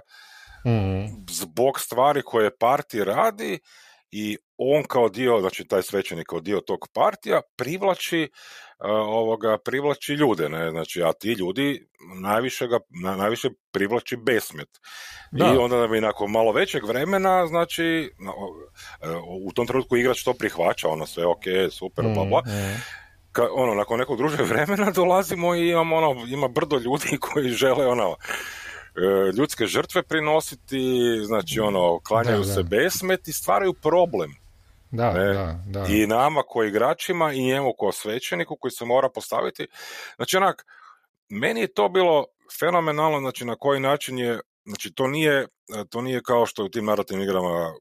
mhm. 0.67 1.05
zbog 1.29 1.79
stvari 1.79 2.21
koje 2.21 2.57
parti 2.57 3.03
radi 3.03 3.59
i 4.17 4.37
on 4.57 4.83
kao 4.83 5.09
dio, 5.09 5.39
znači 5.39 5.67
taj 5.67 5.83
svećenik 5.83 6.27
kao 6.27 6.39
dio 6.39 6.59
tog 6.59 6.87
partija 6.93 7.41
privlači 7.55 8.21
e, 8.21 8.27
ovoga 8.87 9.57
privlači 9.57 10.13
ljude, 10.13 10.49
ne? 10.49 10.71
Znači, 10.71 11.03
a 11.03 11.13
ti 11.13 11.31
ljudi 11.31 11.87
najviše 12.21 12.67
ga 12.67 12.79
na, 13.03 13.15
najviše 13.15 13.49
privlači 13.71 14.17
besmet. 14.17 14.69
Da. 15.31 15.45
I 15.45 15.57
onda 15.57 15.77
da 15.77 15.87
bi 15.87 16.01
nakon 16.01 16.31
malo 16.31 16.51
većeg 16.51 16.85
vremena, 16.85 17.47
znači 17.47 17.85
e, 19.01 19.07
u 19.47 19.51
tom 19.51 19.67
trenutku 19.67 19.97
igrač 19.97 20.23
to 20.23 20.33
prihvaća, 20.33 20.89
ono 20.89 21.05
sve 21.05 21.25
ok, 21.25 21.43
super, 21.71 22.05
bla 22.13 22.23
bla. 22.25 22.41
Mm, 22.41 22.81
Ka, 23.31 23.47
ono, 23.51 23.73
nakon 23.73 23.99
nekog 23.99 24.17
družeg 24.17 24.45
vremena 24.51 24.91
dolazimo 24.91 25.55
i 25.55 25.69
imamo 25.69 25.95
ono, 25.95 26.25
ima 26.27 26.47
brdo 26.47 26.77
ljudi 26.77 27.17
koji 27.31 27.49
žele 27.49 27.87
ono 27.87 28.15
ljudske 29.37 29.65
žrtve 29.65 30.03
prinositi, 30.03 30.79
znači 31.25 31.59
ono, 31.59 31.99
klanjaju 31.99 32.43
se 32.43 32.63
besmet 32.63 33.27
i 33.27 33.33
stvaraju 33.33 33.73
problem. 33.73 34.31
Da, 34.91 35.11
da, 35.11 35.59
da. 35.67 35.85
I 35.89 36.07
nama 36.07 36.41
koji 36.47 36.69
igračima 36.69 37.33
i 37.33 37.43
njemu 37.43 37.73
kao 37.79 37.91
svećeniku 37.91 38.55
koji 38.55 38.71
se 38.71 38.85
mora 38.85 39.09
postaviti. 39.09 39.67
Znači 40.15 40.37
onak, 40.37 40.65
meni 41.29 41.61
je 41.61 41.73
to 41.73 41.89
bilo 41.89 42.25
fenomenalno, 42.59 43.19
znači 43.19 43.45
na 43.45 43.55
koji 43.55 43.79
način 43.79 44.19
je, 44.19 44.39
znači 44.65 44.93
to 44.93 45.07
nije, 45.07 45.47
to 45.89 46.01
nije 46.01 46.21
kao 46.23 46.45
što 46.45 46.61
je 46.61 46.65
u 46.65 46.69
tim 46.69 46.85
narativnim 46.85 47.23
igrama 47.23 47.73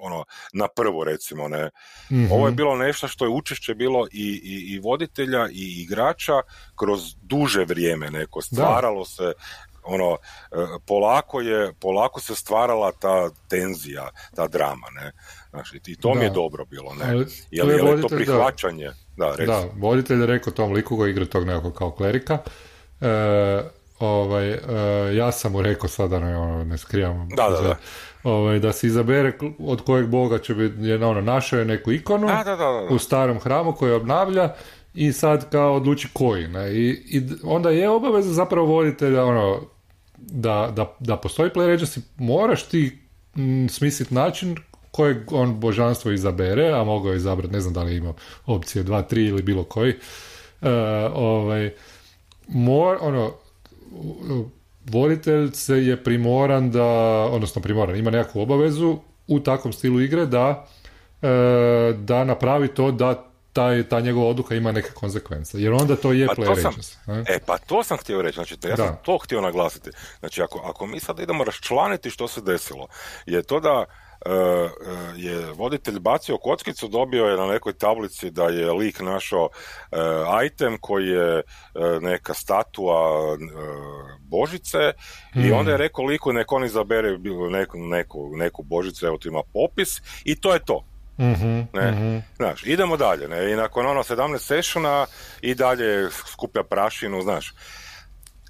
ono, 0.00 0.24
na 0.52 0.68
prvo 0.76 1.04
recimo, 1.04 1.48
ne. 1.48 1.70
mm 2.10 2.32
Ovo 2.32 2.46
je 2.46 2.52
bilo 2.52 2.76
nešto 2.76 3.08
što 3.08 3.24
je 3.24 3.28
učešće 3.28 3.74
bilo 3.74 4.06
i, 4.12 4.40
i, 4.44 4.74
i 4.74 4.78
voditelja 4.78 5.48
i 5.52 5.82
igrača 5.82 6.40
kroz 6.78 7.00
duže 7.22 7.64
vrijeme 7.64 8.10
neko, 8.10 8.42
stvaralo 8.42 9.04
se 9.04 9.32
ono, 9.82 10.16
e, 10.52 10.56
polako 10.86 11.40
je, 11.40 11.72
polako 11.80 12.20
se 12.20 12.34
stvarala 12.34 12.92
ta 12.92 13.30
tenzija, 13.48 14.08
ta 14.34 14.48
drama, 14.48 14.86
ne. 14.94 15.12
Znači, 15.50 15.80
i 15.86 15.96
to 15.96 16.14
mi 16.14 16.24
je 16.24 16.30
dobro 16.30 16.64
bilo, 16.64 16.94
ne. 16.94 17.18
je, 17.50 17.64
je, 17.66 17.74
je 17.74 18.00
to 18.00 18.08
prihvaćanje? 18.08 18.90
Da, 19.16 19.34
da, 19.38 19.46
da 19.46 19.64
voditelj 19.76 20.20
je 20.20 20.26
rekao 20.26 20.52
tom 20.52 20.72
liku 20.72 20.96
koji 20.96 21.10
igra 21.10 21.24
tog 21.24 21.46
nekog 21.46 21.74
kao 21.74 21.90
klerika, 21.90 22.38
e, 23.00 23.62
ovaj, 23.98 24.50
e, 24.50 24.58
ja 25.16 25.32
sam 25.32 25.52
mu 25.52 25.62
rekao 25.62 25.88
sada, 25.88 26.18
ne, 26.18 26.36
ono, 26.36 26.64
ne 26.64 26.78
skrivam, 26.78 27.28
da, 27.28 27.48
da, 27.48 27.60
da. 27.60 27.76
Ovaj, 28.22 28.58
da 28.58 28.72
se 28.72 28.86
izabere 28.86 29.32
od 29.58 29.84
kojeg 29.84 30.06
boga 30.06 30.38
će 30.38 30.54
biti, 30.54 30.92
ono, 30.92 31.20
našao 31.20 31.58
je 31.58 31.64
neku 31.64 31.92
ikonu 31.92 32.26
da, 32.26 32.42
da, 32.44 32.56
da, 32.56 32.86
u 32.90 32.98
starom 32.98 33.38
hramu 33.40 33.72
koji 33.72 33.92
obnavlja 33.92 34.54
i 34.94 35.12
sad 35.12 35.50
kao 35.50 35.74
odluči 35.74 36.08
koji, 36.12 36.48
ne, 36.48 36.74
i, 36.74 36.88
i 36.88 37.22
onda 37.42 37.70
je 37.70 37.88
obaveza 37.88 38.32
zapravo 38.32 38.66
voditelja, 38.66 39.24
ono, 39.24 39.60
da, 40.18 40.72
da, 40.76 40.96
da 41.00 41.16
postoji 41.16 41.50
player 41.50 41.78
agency, 41.78 42.00
moraš 42.18 42.68
ti 42.68 42.98
smisliti 43.68 44.14
način 44.14 44.56
kojeg 44.90 45.32
on 45.32 45.60
božanstvo 45.60 46.12
izabere, 46.12 46.72
a 46.72 46.84
mogao 46.84 47.12
je 47.12 47.16
izabrati, 47.16 47.52
ne 47.52 47.60
znam 47.60 47.74
da 47.74 47.82
li 47.82 47.92
je 47.92 47.96
imao 47.96 48.14
opcije 48.46 48.84
2, 48.84 49.02
3 49.10 49.28
ili 49.28 49.42
bilo 49.42 49.64
koji, 49.64 49.94
uh, 50.60 50.68
ovaj, 51.14 51.70
mor, 52.48 52.98
ono, 53.00 53.32
voditelj 54.90 55.50
se 55.52 55.86
je 55.86 56.04
primoran 56.04 56.70
da, 56.70 56.84
odnosno 57.30 57.62
primoran, 57.62 57.96
ima 57.96 58.10
nekakvu 58.10 58.40
obavezu 58.40 58.98
u 59.26 59.40
takvom 59.40 59.72
stilu 59.72 60.00
igre 60.00 60.26
da, 60.26 60.66
uh, 61.22 61.28
da 61.98 62.24
napravi 62.24 62.68
to 62.68 62.90
da 62.90 63.29
taj, 63.52 63.88
ta 63.88 64.00
njegova 64.00 64.26
odluka 64.26 64.54
ima 64.54 64.72
neke 64.72 64.90
konsekvence. 64.90 65.60
Jer 65.60 65.72
onda 65.72 65.96
to 65.96 66.12
je 66.12 66.26
pa 66.26 66.34
player 66.34 66.62
sam, 66.62 67.24
E, 67.28 67.38
pa 67.46 67.58
to 67.58 67.82
sam 67.82 67.98
htio 67.98 68.22
reći. 68.22 68.34
Znači, 68.34 68.56
ja 68.68 68.76
sam 68.76 68.98
to 69.04 69.18
htio 69.18 69.40
naglasiti. 69.40 69.90
Znači, 70.20 70.42
ako, 70.42 70.58
ako 70.64 70.86
mi 70.86 71.00
sad 71.00 71.18
idemo 71.18 71.44
raščlaniti 71.44 72.10
što 72.10 72.28
se 72.28 72.40
desilo, 72.40 72.86
je 73.26 73.42
to 73.42 73.60
da 73.60 73.84
E, 74.26 74.32
e, 74.32 74.70
je 75.16 75.52
voditelj 75.52 75.98
bacio 75.98 76.38
kockicu, 76.38 76.88
dobio 76.88 77.24
je 77.24 77.36
na 77.36 77.46
nekoj 77.46 77.72
tablici 77.72 78.30
da 78.30 78.44
je 78.44 78.72
lik 78.72 79.00
našao 79.00 79.48
e, 79.92 79.96
item 80.46 80.78
koji 80.80 81.08
je 81.08 81.42
neka 82.00 82.34
statua 82.34 82.98
Božice 84.20 84.92
i 85.34 85.40
hmm. 85.40 85.52
onda 85.52 85.70
je 85.70 85.76
rekao 85.76 86.04
liku 86.04 86.32
nek 86.32 86.52
on 86.52 86.64
izabere 86.64 87.18
neku, 87.50 87.78
neku, 87.78 88.36
neku 88.36 88.62
Božicu, 88.62 89.06
evo 89.06 89.18
tu 89.18 89.28
ima 89.28 89.42
popis 89.52 90.02
i 90.24 90.40
to 90.40 90.52
je 90.52 90.64
to. 90.64 90.84
Mm 91.20 91.68
ne? 91.72 91.92
Mhm. 91.92 92.18
Znaš, 92.36 92.62
idemo 92.66 92.96
dalje, 92.96 93.28
ne? 93.28 93.52
I 93.52 93.56
nakon 93.56 93.86
ono 93.86 94.02
17 94.02 94.38
sessiona 94.38 95.06
i 95.40 95.54
dalje 95.54 96.10
skuplja 96.10 96.64
prašinu, 96.64 97.22
znaš. 97.22 97.54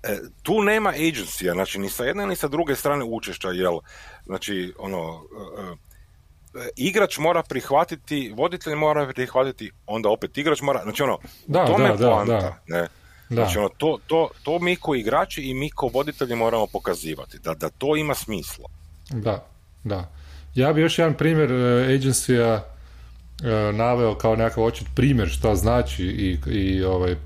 E, 0.03 0.19
tu 0.43 0.63
nema 0.63 0.91
agencija, 0.91 1.53
znači 1.53 1.79
ni 1.79 1.89
sa 1.89 2.05
jedne 2.05 2.27
ni 2.27 2.37
sa 2.37 2.49
druge 2.49 2.77
strane 2.77 3.05
učešća, 3.05 3.49
jel, 3.49 3.79
znači, 4.27 4.75
ono, 4.79 5.23
e, 5.59 6.61
e, 6.61 6.69
igrač 6.77 7.19
mora 7.19 7.43
prihvatiti, 7.43 8.33
voditelj 8.37 8.75
mora 8.75 9.13
prihvatiti, 9.15 9.71
onda 9.87 10.09
opet 10.09 10.39
igrač 10.39 10.61
mora, 10.61 10.83
znači 10.83 11.03
ono, 11.03 11.19
da, 11.47 11.67
tome 11.67 11.89
da, 11.97 12.11
poanta, 12.11 12.33
da, 12.33 12.59
ne? 12.67 12.89
Znači 13.29 13.59
ono, 13.59 13.69
to, 13.69 13.99
to, 14.07 14.29
to 14.43 14.59
mi 14.59 14.77
ko 14.77 14.95
igrači 14.95 15.43
i 15.43 15.55
mi 15.55 15.71
ko 15.71 15.87
voditelji 15.87 16.37
moramo 16.37 16.67
pokazivati, 16.67 17.39
da, 17.39 17.55
da 17.55 17.69
to 17.69 17.97
ima 17.97 18.15
smisla. 18.15 18.69
Da, 19.11 19.47
da. 19.85 20.20
Ja 20.55 20.73
bi 20.73 20.81
još 20.81 20.99
jedan 20.99 21.15
primjer 21.15 21.53
agencija 21.95 22.65
naveo 23.73 24.15
kao 24.15 24.37
nekakav 24.37 24.65
očit 24.65 24.87
primjer 24.95 25.29
što 25.29 25.55
znači 25.55 26.05
i, 26.05 26.39
i 26.51 26.83
ovaj, 26.83 27.13
uh, 27.13 27.19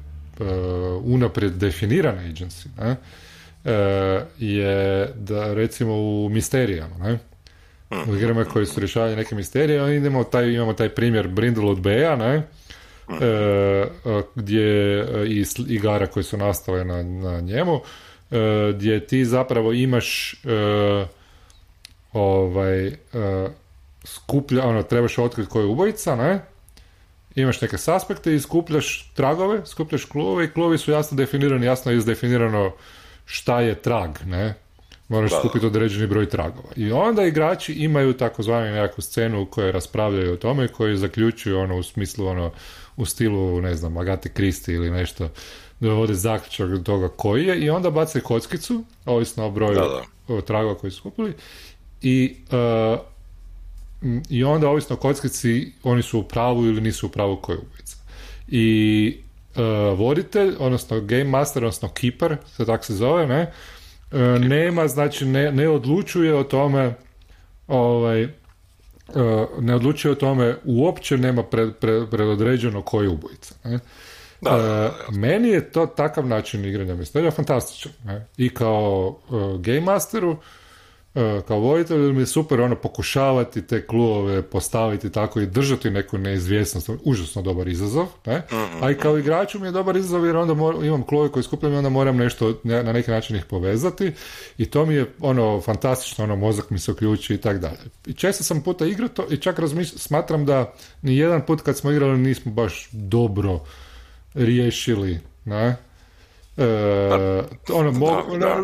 unaprijed 1.05 1.53
definiran 1.53 2.19
agency 2.19 2.67
ne, 2.79 2.97
je 4.39 5.09
da 5.15 5.55
recimo 5.55 5.95
u 5.95 6.29
misterijama 6.29 6.99
ne, 6.99 7.19
u 7.91 7.95
mhm. 7.95 8.17
igrama 8.17 8.45
koji 8.45 8.67
su 8.67 8.81
rješavali 8.81 9.17
neke 9.17 9.35
misterije 9.35 9.97
idemo 9.97 10.25
taj, 10.25 10.53
imamo 10.53 10.73
taj 10.73 10.89
primjer 10.89 11.29
Brindle 11.29 11.71
od 11.71 11.81
Beja 11.81 12.17
ne, 12.17 12.43
Uh, 13.09 14.23
gdje 14.35 15.05
i 15.27 15.45
igara 15.69 16.07
koje 16.07 16.25
su 16.25 16.37
nastale 16.37 16.85
na, 16.85 17.03
na 17.03 17.41
njemu 17.41 17.81
gdje 18.75 19.07
ti 19.07 19.25
zapravo 19.25 19.73
imaš 19.73 20.35
ovaj 22.15 22.97
skuplja, 24.05 24.67
ono, 24.67 24.83
trebaš 24.83 25.19
otkriti 25.19 25.51
koji 25.51 25.63
je 25.63 25.69
ubojica, 25.69 26.17
ne? 26.17 26.41
imaš 27.35 27.61
neke 27.61 27.79
saspekte 27.79 28.35
i 28.35 28.41
skupljaš 28.41 29.13
tragove, 29.15 29.67
skupljaš 29.67 30.05
klove 30.05 30.45
i 30.45 30.51
klovi 30.51 30.79
su 30.79 30.91
jasno 30.91 31.17
definirani, 31.17 31.67
jasno 31.67 31.93
je 31.93 31.99
izdefinirano 31.99 32.73
šta 33.25 33.61
je 33.61 33.75
trag, 33.75 34.11
ne? 34.27 34.55
Moraš 35.09 35.31
da, 35.31 35.39
skupiti 35.39 35.67
određeni 35.67 36.07
broj 36.07 36.29
tragova. 36.29 36.69
I 36.77 36.93
onda 36.93 37.25
igrači 37.25 37.73
imaju 37.73 38.13
takozvanu 38.13 38.67
nekakvu 38.67 39.03
scenu 39.03 39.43
u 39.43 39.47
kojoj 39.47 39.73
raspravljaju 39.73 40.33
o 40.33 40.37
tome, 40.37 40.69
koji 40.69 40.97
zaključuju 40.97 41.59
ono 41.59 41.77
u 41.77 41.83
smislu 41.83 42.27
ono 42.27 42.51
u 42.97 43.05
stilu, 43.05 43.61
ne 43.61 43.75
znam, 43.75 43.97
Agate 43.97 44.29
Kristi 44.29 44.73
ili 44.73 44.91
nešto, 44.91 45.29
dovode 45.81 46.15
zaključak 46.15 46.71
do 46.71 46.79
toga 46.79 47.09
koji 47.09 47.47
je 47.47 47.61
i 47.61 47.71
onda 47.71 47.91
bacaju 47.91 48.23
kockicu, 48.23 48.85
ovisno 49.07 49.47
o 49.47 49.51
broju 49.51 49.81
tragova 50.47 50.75
koji 50.75 50.91
su 50.91 50.97
skupili 50.97 51.35
i 52.05 52.37
uh, 52.53 53.01
i 54.31 54.45
onda 54.45 54.69
ovisno 54.69 54.97
o 54.97 54.99
kockici 54.99 55.73
oni 55.83 56.03
su 56.03 56.19
u 56.19 56.23
pravu 56.23 56.67
ili 56.67 56.81
nisu 56.81 57.07
u 57.07 57.11
pravu 57.11 57.37
koji 57.37 57.59
ubojica. 57.59 57.97
I 58.49 59.17
uh, 59.57 59.99
voditelj, 59.99 60.55
odnosno 60.59 61.01
game 61.01 61.25
master, 61.25 61.65
odnosno 61.65 61.89
keeper, 61.89 62.37
se 62.57 62.67
tako 62.67 62.85
se 62.85 62.95
zove, 62.95 63.27
ne, 63.27 63.53
uh, 64.13 64.19
nema, 64.41 64.89
znači 64.89 65.25
ne, 65.25 65.53
ne 65.53 65.69
odlučuje 65.69 66.35
o 66.35 66.45
tome 66.45 66.95
ovaj, 67.69 68.25
uh, 68.25 68.31
ne 69.61 69.75
odlučuje 69.75 70.13
o 70.13 70.15
tome, 70.15 70.57
uopće 70.65 71.19
nema 71.19 71.43
pred, 71.43 71.75
pred, 71.81 72.11
predodređeno 72.11 72.83
koji 72.83 73.07
je 73.07 73.11
ubojica. 73.11 73.55
Ne? 73.65 73.79
Da, 74.41 74.95
meni 75.11 75.49
je 75.49 75.71
to 75.73 75.87
takav 75.87 76.27
način 76.27 76.65
igranja 76.65 76.95
misterija 76.95 77.31
fantastičan. 77.31 77.93
Ne? 78.05 78.27
I 78.37 78.49
kao 78.49 79.19
game 79.59 79.81
masteru 79.81 80.37
kao 81.49 81.59
voditelj 81.59 82.13
mi 82.13 82.23
je 82.23 82.27
super 82.27 82.61
ono 82.61 82.77
pokušavati 82.77 83.67
te 83.67 83.87
klubove 83.87 84.43
postaviti 84.43 85.13
tako 85.13 85.41
i 85.41 85.47
držati 85.47 85.91
neku 85.91 86.19
neizvjesnost, 86.19 86.91
užasno 87.05 87.43
dobar 87.43 87.69
izazov, 87.69 88.07
ne? 88.27 88.43
a 88.81 88.91
i 88.91 88.95
kao 88.95 89.19
igraču 89.19 89.59
mi 89.59 89.67
je 89.67 89.73
dobar 89.73 89.97
izazov 89.97 90.27
jer 90.27 90.37
onda 90.37 90.53
imam 90.87 91.03
klubove 91.03 91.29
koji 91.29 91.43
skupljam 91.43 91.73
i 91.73 91.77
onda 91.77 91.89
moram 91.89 92.17
nešto 92.17 92.61
na 92.65 92.93
neki 92.93 93.11
način 93.11 93.37
ih 93.37 93.45
povezati 93.45 94.13
i 94.59 94.67
to 94.67 94.87
mi 94.87 94.95
je 94.95 95.07
ono 95.21 95.61
fantastično, 95.61 96.25
ono 96.25 96.37
mozak 96.37 96.71
mi 96.71 96.79
se 96.79 96.93
uključi 96.93 97.35
i 97.35 97.39
tako 97.39 97.59
dalje. 97.59 97.79
I 98.07 98.13
često 98.13 98.45
sam 98.45 98.63
puta 98.63 98.87
igrao 98.87 99.09
to 99.09 99.27
i 99.31 99.37
čak 99.37 99.57
smatram 99.97 100.47
da 100.47 100.73
ni 101.03 101.17
jedan 101.17 101.47
put 101.47 101.61
kad 101.61 101.77
smo 101.79 101.91
igrali 101.91 102.19
nismo 102.19 102.53
baš 102.53 102.89
dobro 102.93 103.61
riješili, 104.35 105.21
ne? 105.45 105.77
E, 106.57 107.43
ono, 107.73 107.93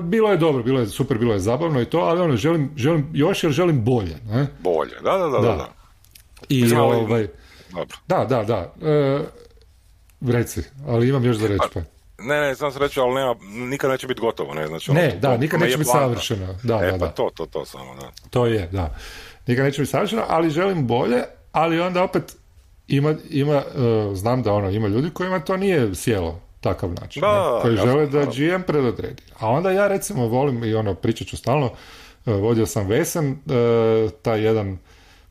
bilo 0.02 0.30
je 0.30 0.36
dobro, 0.36 0.62
bilo 0.62 0.80
je 0.80 0.86
super, 0.86 1.18
bilo 1.18 1.32
je 1.32 1.40
zabavno 1.40 1.80
i 1.80 1.84
to, 1.84 1.98
ali 1.98 2.20
ono, 2.20 2.36
želim, 2.36 2.70
želim 2.76 3.10
još 3.12 3.44
jer 3.44 3.52
želim 3.52 3.84
bolje. 3.84 4.16
Ne? 4.26 4.46
Bolje, 4.60 4.94
da, 5.04 5.18
da, 5.18 5.28
da. 5.28 5.38
da. 5.38 5.56
da. 5.56 5.68
I 6.48 6.74
ovaj, 6.74 7.26
dobro. 7.70 7.96
Da, 8.06 8.24
da, 8.24 8.42
da. 8.42 8.88
E, 8.88 9.20
reci, 10.20 10.62
ali 10.86 11.08
imam 11.08 11.24
još 11.24 11.36
za 11.36 11.48
reći. 11.48 11.68
Pa. 11.74 11.80
Ne, 12.22 12.40
ne, 12.40 12.54
sam 12.54 12.72
se 12.72 12.78
reći, 12.78 13.00
ali 13.00 13.14
nema, 13.14 13.34
nikad 13.42 13.90
neće 13.90 14.06
biti 14.06 14.20
gotovo, 14.20 14.54
ne, 14.54 14.66
znači... 14.66 14.90
Ono, 14.90 15.00
ne, 15.00 15.18
da, 15.20 15.36
nikad 15.36 15.60
neće 15.60 15.78
biti 15.78 15.90
savršeno. 15.90 16.46
Da, 16.62 16.80
e, 16.82 16.90
da, 16.92 16.98
pa 16.98 17.06
da. 17.06 17.08
to, 17.08 17.30
to, 17.34 17.46
to 17.46 17.64
samo, 17.64 17.94
da. 17.94 18.10
To 18.30 18.46
je, 18.46 18.68
da. 18.72 18.96
Nikad 19.46 19.64
neće 19.64 19.82
biti 19.82 19.90
savršeno, 19.90 20.22
ali 20.28 20.50
želim 20.50 20.86
bolje, 20.86 21.22
ali 21.52 21.80
onda 21.80 22.02
opet 22.02 22.36
ima, 22.88 23.14
ima 23.30 23.56
uh, 23.56 24.16
znam 24.16 24.42
da 24.42 24.52
ono, 24.52 24.70
ima 24.70 24.88
ljudi 24.88 25.10
kojima 25.10 25.40
to 25.40 25.56
nije 25.56 25.94
sjelo 25.94 26.40
takav 26.60 26.90
način. 27.00 27.20
Da, 27.20 27.58
koji 27.62 27.76
žele 27.76 28.06
da 28.06 28.24
GM 28.24 28.62
predodredi. 28.66 29.22
A 29.38 29.48
onda 29.48 29.70
ja 29.70 29.88
recimo 29.88 30.26
volim 30.26 30.64
i 30.64 30.74
ono 30.74 30.94
pričat 30.94 31.28
ću 31.28 31.36
stalno, 31.36 31.70
e, 32.26 32.32
vodio 32.32 32.66
sam 32.66 32.86
Vesen, 32.86 33.32
e, 33.32 33.36
taj 34.22 34.44
jedan 34.44 34.78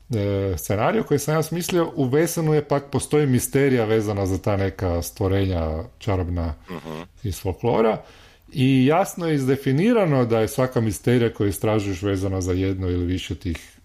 e, 0.10 0.54
scenariju 0.58 1.04
koji 1.04 1.20
sam 1.20 1.36
ja 1.36 1.44
smislio, 1.44 1.92
u 1.96 2.06
Vesenu 2.06 2.54
je 2.54 2.68
pak 2.68 2.84
postoji 2.92 3.28
misterija 3.28 3.86
vezana 3.86 4.26
za 4.26 4.38
ta 4.38 4.58
neka 4.58 5.02
stvorenja 5.02 5.84
čarobna 5.98 6.54
uh 6.70 7.00
iz 7.24 7.42
folklora 7.42 8.02
i 8.54 8.86
jasno 8.86 9.28
je 9.28 9.36
izdefinirano 9.36 10.26
da 10.26 10.40
je 10.40 10.48
svaka 10.48 10.82
misterija 10.82 11.34
koju 11.34 11.48
istražuješ 11.48 12.02
vezana 12.02 12.42
za 12.42 12.54
jedno 12.54 12.90
ili 12.90 13.06
više 13.06 13.36
tih 13.36 13.80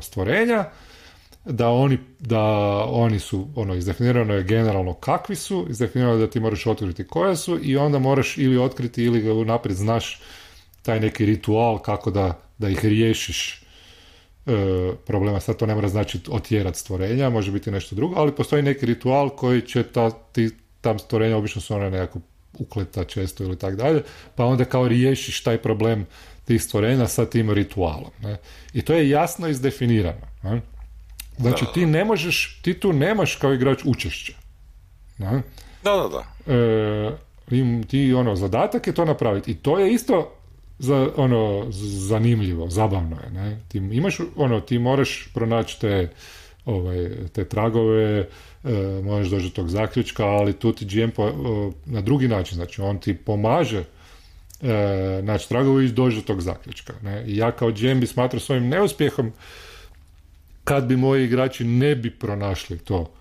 stvorenja 0.00 0.64
da 1.50 1.68
oni, 1.68 1.98
da 2.18 2.42
oni 2.88 3.18
su, 3.18 3.48
ono, 3.54 3.74
izdefinirano 3.74 4.34
je 4.34 4.42
generalno 4.42 4.94
kakvi 4.94 5.36
su, 5.36 5.66
izdefinirano 5.70 6.14
je 6.14 6.20
da 6.20 6.30
ti 6.30 6.40
moraš 6.40 6.66
otkriti 6.66 7.06
koje 7.06 7.36
su 7.36 7.58
i 7.62 7.76
onda 7.76 7.98
moraš 7.98 8.38
ili 8.38 8.58
otkriti 8.58 9.04
ili 9.04 9.20
ga 9.20 9.32
unaprijed 9.32 9.76
znaš 9.76 10.20
taj 10.82 11.00
neki 11.00 11.26
ritual 11.26 11.78
kako 11.78 12.10
da, 12.10 12.40
da 12.58 12.68
ih 12.68 12.84
riješiš 12.84 13.62
e, 14.46 14.92
problema. 15.06 15.40
Sad 15.40 15.56
to 15.56 15.66
ne 15.66 15.74
mora 15.74 15.88
znači 15.88 16.20
otjerat 16.28 16.76
stvorenja, 16.76 17.30
može 17.30 17.52
biti 17.52 17.70
nešto 17.70 17.94
drugo, 17.96 18.14
ali 18.16 18.34
postoji 18.34 18.62
neki 18.62 18.86
ritual 18.86 19.28
koji 19.28 19.62
će 19.62 19.82
ta, 19.82 20.10
ti, 20.10 20.50
tam 20.80 20.98
stvorenja, 20.98 21.36
obično 21.36 21.60
su 21.60 21.74
one 21.74 21.90
nekako 21.90 22.18
ukleta 22.58 23.04
često 23.04 23.44
ili 23.44 23.58
tak 23.58 23.76
dalje, 23.76 24.02
pa 24.34 24.44
onda 24.44 24.64
kao 24.64 24.88
riješiš 24.88 25.42
taj 25.42 25.58
problem 25.58 26.06
tih 26.44 26.62
stvorenja 26.62 27.06
sa 27.06 27.26
tim 27.26 27.50
ritualom. 27.50 28.10
Ne? 28.22 28.36
I 28.72 28.82
to 28.82 28.94
je 28.94 29.08
jasno 29.08 29.48
izdefinirano. 29.48 30.26
Ne? 30.42 30.60
Znači 31.38 31.64
ti 31.74 31.86
ne 31.86 32.04
možeš, 32.04 32.60
ti 32.62 32.74
tu 32.80 32.92
nemaš 32.92 33.36
kao 33.36 33.54
igrač 33.54 33.78
učešće. 33.84 34.34
Da, 35.84 35.92
da, 35.92 36.08
da. 36.08 36.52
E, 36.52 37.86
ti 37.86 38.14
ono, 38.14 38.36
zadatak 38.36 38.86
je 38.86 38.94
to 38.94 39.04
napraviti. 39.04 39.50
I 39.50 39.54
to 39.54 39.78
je 39.78 39.92
isto 39.92 40.32
za, 40.78 41.10
ono, 41.16 41.66
zanimljivo, 41.70 42.70
zabavno 42.70 43.16
je. 43.24 43.30
Ne? 43.30 43.58
Ti 43.68 43.78
imaš, 43.78 44.18
ono, 44.36 44.60
ti 44.60 44.78
moraš 44.78 45.28
pronaći 45.34 45.80
te, 45.80 46.10
ovaj, 46.64 47.10
te 47.32 47.44
tragove, 47.44 48.18
e, 48.20 48.26
možeš 49.04 49.30
doći 49.30 49.44
do 49.44 49.50
tog 49.50 49.68
zaključka, 49.68 50.24
ali 50.24 50.52
tu 50.52 50.72
ti 50.72 50.84
GM 50.84 51.10
po, 51.10 51.32
na 51.86 52.00
drugi 52.00 52.28
način, 52.28 52.54
znači 52.54 52.80
on 52.80 52.98
ti 52.98 53.14
pomaže 53.14 53.84
e, 54.62 55.20
naći 55.22 55.48
tragovi 55.48 55.84
i 55.84 55.92
dođe 55.92 56.16
do 56.16 56.22
tog 56.22 56.40
zaključka. 56.40 56.92
Ne? 57.02 57.24
I 57.26 57.36
ja 57.36 57.52
kao 57.52 57.70
GM 57.70 58.00
bi 58.00 58.06
smatrao 58.06 58.40
svojim 58.40 58.68
neuspjehom 58.68 59.32
kad 60.66 60.84
bi 60.84 60.96
moji 60.96 61.24
igrači 61.24 61.64
ne 61.64 61.94
bi 61.94 62.10
pronašli 62.10 62.78
to 62.78 63.12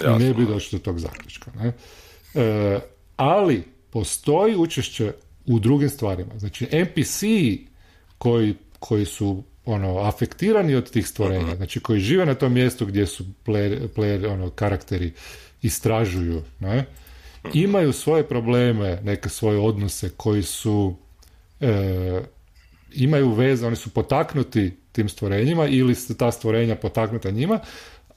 i 0.00 0.18
ne 0.18 0.34
bi 0.34 0.46
došli 0.46 0.78
do 0.78 0.84
tog 0.84 0.98
zaključka. 0.98 1.50
Ne? 1.56 1.72
E, 2.34 2.80
ali 3.16 3.64
postoji 3.90 4.56
učešće 4.56 5.12
u 5.46 5.58
drugim 5.58 5.88
stvarima. 5.88 6.38
Znači, 6.38 6.66
NPC 6.72 7.22
koji, 8.18 8.54
koji 8.78 9.04
su 9.04 9.42
ono, 9.64 9.98
afektirani 9.98 10.74
od 10.74 10.90
tih 10.90 11.08
stvorenja, 11.08 11.46
mhm. 11.46 11.56
znači 11.56 11.80
koji 11.80 12.00
žive 12.00 12.26
na 12.26 12.34
tom 12.34 12.52
mjestu 12.52 12.86
gdje 12.86 13.06
su 13.06 13.24
player, 13.46 13.88
player 13.96 14.32
ono, 14.32 14.50
karakteri 14.50 15.12
istražuju, 15.62 16.42
ne? 16.60 16.84
Mhm. 17.46 17.58
imaju 17.58 17.92
svoje 17.92 18.28
probleme, 18.28 19.00
neke 19.02 19.28
svoje 19.28 19.58
odnose 19.58 20.10
koji 20.16 20.42
su 20.42 20.96
e, 21.60 22.20
imaju 22.92 23.32
veze, 23.32 23.66
oni 23.66 23.76
su 23.76 23.90
potaknuti 23.90 24.72
tim 24.92 25.08
stvorenjima 25.08 25.66
ili 25.66 25.94
su 25.94 26.16
ta 26.16 26.32
stvorenja 26.32 26.76
potaknuta 26.76 27.30
njima, 27.30 27.60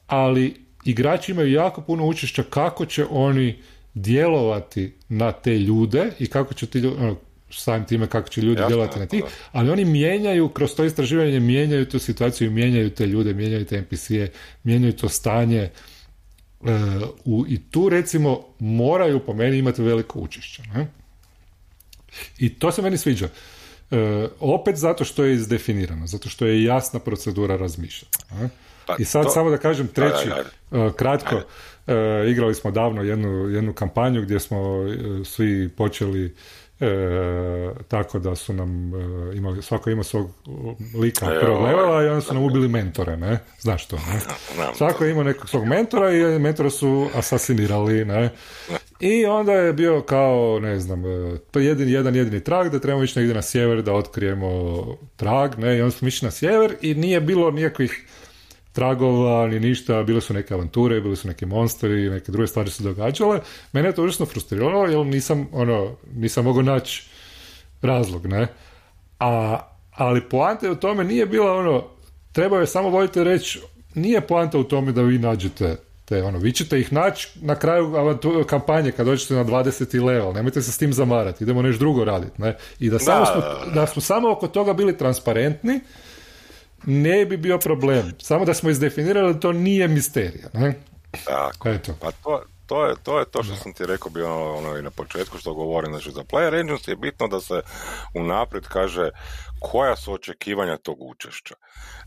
ali 0.08 0.66
igrači 0.86 1.32
imaju 1.32 1.52
jako 1.52 1.82
puno 1.82 2.06
učešća 2.06 2.44
kako 2.44 2.86
će 2.86 3.06
oni 3.10 3.60
djelovati 3.94 4.94
na 5.10 5.32
te 5.32 5.60
ljude 5.60 6.12
i 6.20 6.28
kako 6.28 6.54
će 6.54 6.66
ti 6.68 6.80
ljudi, 6.80 6.96
ono, 7.00 7.16
samim 7.50 7.86
time 7.86 8.08
kako 8.08 8.30
će 8.30 8.42
ljudi 8.42 8.62
djelovati 8.68 9.00
na 9.00 9.06
ti, 9.06 9.22
ali 9.52 9.70
oni 9.70 9.86
mijenjaju, 9.86 10.50
kroz 10.50 10.76
to 10.76 10.84
istraživanje 10.84 11.40
mijenjaju 11.40 11.86
tu 11.86 12.00
situaciju, 12.00 12.52
mijenjaju 12.52 12.90
te 12.90 13.08
ljude, 13.08 13.34
mijenjaju 13.34 13.66
te 13.66 13.82
NPC-e, 13.82 14.32
mijenjaju 14.64 14.94
to 14.94 15.10
stanje 15.10 15.60
e, 15.60 15.70
u, 17.26 17.46
i 17.48 17.60
tu 17.72 17.90
recimo 17.90 18.42
moraju 18.60 19.20
po 19.20 19.34
meni 19.34 19.58
imati 19.58 19.82
veliko 19.82 20.20
učešće. 20.20 20.64
Ne? 20.74 20.88
I 22.40 22.54
to 22.54 22.72
se 22.72 22.82
meni 22.82 22.98
sviđa. 22.98 23.30
E, 23.92 24.28
opet 24.40 24.76
zato 24.76 25.06
što 25.06 25.24
je 25.24 25.34
izdefinirano, 25.34 26.08
zato 26.08 26.30
što 26.30 26.46
je 26.46 26.64
jasna 26.64 27.00
procedura 27.00 27.56
razmišljanja. 27.56 28.50
Pa 28.88 28.96
I 29.00 29.06
sad 29.06 29.34
samo 29.34 29.50
da 29.50 29.58
kažem 29.58 29.88
treći, 29.88 30.30
e, 30.72 30.90
kratko, 30.96 31.36
e, 31.36 31.94
igrali 32.28 32.56
smo 32.56 32.72
davno 32.72 33.04
jednu, 33.04 33.30
jednu 33.50 33.74
kampanju 33.74 34.22
gdje 34.22 34.40
smo 34.40 34.58
svi 35.26 35.70
počeli 35.70 36.36
tako 37.88 38.20
da 38.20 38.36
su 38.36 38.54
nam 38.54 38.92
imali, 39.36 39.62
svako 39.62 39.90
ima 39.90 40.04
svog 40.04 40.30
lika 40.96 41.26
prvog 41.42 41.64
levela 41.64 42.04
i 42.04 42.08
onda 42.08 42.22
su 42.22 42.34
nam 42.34 42.44
ubili 42.44 42.68
mentore, 42.68 43.18
ne? 43.18 43.40
Znaš 43.60 43.86
to, 43.86 43.96
ne? 43.96 44.20
Svako 44.76 45.06
ima 45.06 45.24
nekog 45.24 45.50
svog 45.50 45.66
mentora 45.66 46.12
i 46.12 46.40
mentora 46.40 46.70
su 46.70 47.10
asasinirali, 47.16 48.06
ne? 48.06 48.30
I 49.00 49.26
onda 49.26 49.54
je 49.54 49.74
bio 49.74 50.02
kao, 50.02 50.60
ne 50.60 50.80
znam, 50.80 51.04
jedan, 51.56 51.90
jedan 51.90 52.16
jedini 52.16 52.44
trag 52.44 52.72
da 52.72 52.80
trebamo 52.80 53.04
ići 53.04 53.20
negdje 53.20 53.36
na 53.36 53.42
sjever 53.42 53.82
da 53.82 53.94
otkrijemo 53.94 54.84
trag, 55.16 55.60
ne? 55.60 55.78
I 55.78 55.82
onda 55.82 55.92
smo 55.92 56.08
išli 56.08 56.26
na 56.26 56.32
sjever 56.32 56.76
i 56.82 56.96
nije 56.96 57.22
bilo 57.22 57.52
nikakvih 57.52 58.06
tragova 58.72 59.48
ni 59.48 59.60
ništa, 59.60 60.04
bile 60.04 60.22
su 60.22 60.34
neke 60.34 60.54
avanture, 60.54 61.02
bili 61.02 61.16
su 61.16 61.28
neki 61.28 61.46
monsteri, 61.46 62.10
neke 62.10 62.32
druge 62.32 62.48
stvari 62.48 62.70
su 62.70 62.84
događale. 62.84 63.40
Mene 63.74 63.90
je 63.90 63.96
to 63.96 64.04
užasno 64.04 64.26
frustriralo 64.26 64.86
jer 64.86 65.06
nisam, 65.06 65.48
ono, 65.52 65.96
nisam 66.14 66.46
mogao 66.46 66.62
naći 66.62 67.10
razlog, 67.82 68.26
ne? 68.26 68.48
A, 69.20 69.60
ali 69.92 70.30
poanta 70.30 70.72
u 70.72 70.76
tome 70.76 71.04
nije 71.04 71.26
bila 71.26 71.54
ono, 71.54 71.84
treba 72.32 72.60
je 72.60 72.68
samo 72.68 72.90
volite 72.90 73.24
reći, 73.24 73.62
nije 73.96 74.22
poanta 74.22 74.58
u 74.58 74.64
tome 74.64 74.92
da 74.92 75.02
vi 75.02 75.18
nađete 75.18 75.78
te, 76.06 76.24
ono, 76.24 76.38
vi 76.38 76.52
ćete 76.52 76.80
ih 76.80 76.94
naći 76.94 77.30
na 77.42 77.56
kraju 77.56 77.94
kampanje 78.48 78.92
kad 78.92 79.06
dođete 79.06 79.34
na 79.34 79.46
20. 79.46 80.04
level, 80.04 80.34
nemojte 80.34 80.62
se 80.62 80.72
s 80.72 80.78
tim 80.78 80.94
zamarati, 80.94 81.44
idemo 81.44 81.62
nešto 81.62 81.80
drugo 81.80 82.04
raditi, 82.04 82.42
ne? 82.42 82.58
I 82.80 82.90
da, 82.90 83.00
samo 83.00 83.26
smo, 83.26 83.42
da 83.74 83.88
smo 83.88 84.02
samo 84.02 84.32
oko 84.32 84.48
toga 84.48 84.74
bili 84.74 84.98
transparentni, 84.98 85.80
ne 86.86 87.26
bi 87.26 87.38
bio 87.38 87.58
problem. 87.58 88.12
Samo 88.20 88.46
da 88.46 88.54
smo 88.54 88.70
izdefinirali 88.70 89.34
da 89.34 89.40
to 89.40 89.52
nije 89.52 89.88
misterija. 89.88 90.48
Ne? 90.54 90.74
Tako. 91.26 91.70
Eto. 91.70 91.94
Pa 92.02 92.12
to, 92.12 92.44
to 92.66 92.86
je, 92.86 92.96
to 93.04 93.20
je 93.20 93.26
to 93.32 93.44
što 93.44 93.56
sam 93.56 93.74
ti 93.74 93.86
rekao 93.86 94.12
bio 94.12 94.36
ono, 94.36 94.56
ono, 94.56 94.78
i 94.78 94.82
na 94.82 94.90
početku 94.90 95.38
što 95.38 95.54
govorim. 95.54 95.92
Znači, 95.92 96.12
za 96.12 96.24
player 96.24 96.60
engines 96.60 96.88
je 96.88 96.96
bitno 96.96 97.28
da 97.28 97.42
se 97.42 97.62
unaprijed 98.16 98.68
kaže 98.68 99.10
koja 99.60 99.96
su 99.96 100.14
očekivanja 100.14 100.78
tog 100.78 101.02
učešća. 101.02 101.56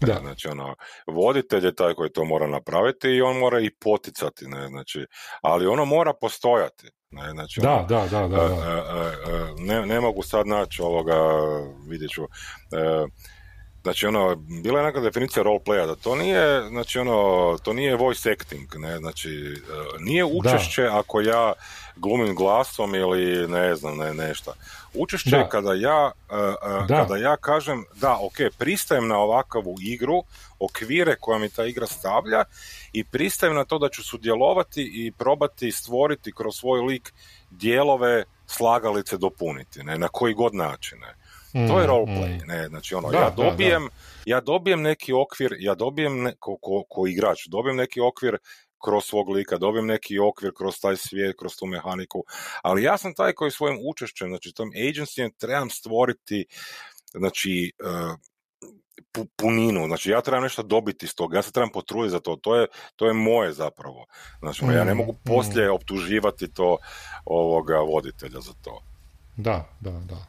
Da. 0.00 0.18
Znači, 0.20 0.48
ono, 0.48 0.74
voditelj 1.06 1.66
je 1.66 1.74
taj 1.74 1.94
koji 1.94 2.10
to 2.10 2.24
mora 2.24 2.46
napraviti 2.46 3.08
i 3.08 3.22
on 3.22 3.38
mora 3.38 3.60
i 3.60 3.70
poticati, 3.70 4.46
ne, 4.48 4.68
znači, 4.68 5.06
ali 5.42 5.66
ono 5.66 5.84
mora 5.84 6.12
postojati. 6.20 6.90
Ne, 7.10 7.30
znači, 7.30 7.60
da, 7.60 7.72
ono, 7.72 7.86
da, 7.86 8.06
da, 8.10 8.28
da, 8.28 8.28
da. 8.28 8.44
E, 8.44 8.48
e, 8.48 9.36
e, 9.36 9.54
ne, 9.58 9.86
ne 9.86 10.00
mogu 10.00 10.22
sad 10.22 10.46
naći 10.46 10.82
ovoga, 10.82 11.16
vidjet 11.88 12.10
ću, 12.10 12.22
Znači, 13.84 14.06
ono, 14.06 14.34
bila 14.36 14.80
je 14.80 14.86
neka 14.86 15.00
definicija 15.00 15.44
roleplaya, 15.44 15.86
da 15.86 15.94
to 15.94 16.16
nije, 16.16 16.68
znači, 16.68 16.98
ono, 16.98 17.58
to 17.62 17.72
nije 17.72 17.96
voice 17.96 18.32
acting, 18.32 18.76
ne, 18.76 18.98
znači, 18.98 19.28
e, 19.28 20.00
nije 20.00 20.24
učešće 20.24 20.86
ako 20.86 21.20
ja 21.20 21.52
glumim 21.96 22.34
glasom 22.34 22.94
ili 22.94 23.48
ne 23.48 23.74
znam, 23.74 23.96
ne, 23.96 24.14
nešto. 24.14 24.54
Učešće 24.94 25.36
je 25.36 25.48
kada 25.50 25.74
ja, 25.74 26.10
e, 26.30 26.34
e, 26.34 26.86
kada 26.88 27.16
ja 27.16 27.36
kažem, 27.36 27.84
da, 27.94 28.18
ok, 28.22 28.34
pristajem 28.58 29.08
na 29.08 29.18
ovakavu 29.18 29.76
igru, 29.80 30.22
okvire 30.58 31.16
koja 31.20 31.38
mi 31.38 31.48
ta 31.48 31.64
igra 31.64 31.86
stavlja 31.86 32.44
i 32.92 33.04
pristajem 33.04 33.54
na 33.54 33.64
to 33.64 33.78
da 33.78 33.88
ću 33.88 34.04
sudjelovati 34.04 34.82
i 34.94 35.12
probati 35.12 35.72
stvoriti 35.72 36.32
kroz 36.32 36.54
svoj 36.56 36.80
lik 36.80 37.12
dijelove 37.50 38.24
slagalice 38.46 39.16
dopuniti, 39.16 39.82
ne, 39.82 39.98
na 39.98 40.08
koji 40.08 40.34
god 40.34 40.54
način, 40.54 40.98
ne. 40.98 41.23
To 41.54 41.80
je 41.80 41.86
mm, 41.86 41.90
roleplay, 41.90 42.42
mm. 42.42 42.46
ne, 42.46 42.68
znači 42.68 42.94
ono, 42.94 43.12
ja 43.12 43.30
dobijem, 43.36 43.88
ja 44.26 44.40
dobijem 44.40 44.82
neki 44.82 45.12
okvir, 45.12 45.56
ja 45.58 45.74
dobijem 45.74 46.22
ne, 46.22 46.34
ko, 46.38 46.56
ko, 46.88 47.06
igrač, 47.06 47.46
dobijem 47.46 47.76
neki 47.76 48.00
okvir 48.00 48.38
kroz 48.84 49.04
svog 49.04 49.28
lika, 49.28 49.58
dobijem 49.58 49.86
neki 49.86 50.18
okvir 50.18 50.52
kroz 50.56 50.80
taj 50.80 50.96
svijet, 50.96 51.36
kroz 51.38 51.56
tu 51.56 51.66
mehaniku, 51.66 52.24
ali 52.62 52.82
ja 52.82 52.98
sam 52.98 53.14
taj 53.14 53.32
koji 53.32 53.50
svojim 53.50 53.78
učešćem, 53.86 54.28
znači 54.28 54.52
tom 54.52 54.70
agency 54.70 55.30
trebam 55.38 55.70
stvoriti 55.70 56.46
znači 57.14 57.72
uh, 57.84 58.18
puninu, 59.36 59.86
znači 59.86 60.10
ja 60.10 60.20
trebam 60.20 60.42
nešto 60.42 60.62
dobiti 60.62 61.06
iz 61.06 61.14
toga, 61.14 61.38
ja 61.38 61.42
se 61.42 61.52
trebam 61.52 61.70
potruditi 61.72 62.10
za 62.10 62.20
to, 62.20 62.36
to 62.36 62.56
je, 62.56 62.66
to 62.96 63.06
je 63.06 63.12
moje 63.12 63.52
zapravo, 63.52 64.06
znači 64.38 64.64
ja 64.64 64.84
ne 64.84 64.94
mm, 64.94 64.96
mogu 64.96 65.14
poslije 65.24 65.70
optuživati 65.70 66.52
to 66.52 66.76
ovoga 67.24 67.78
voditelja 67.78 68.40
za 68.40 68.52
to. 68.62 68.82
Da, 69.36 69.68
da, 69.80 69.90
da. 69.90 70.26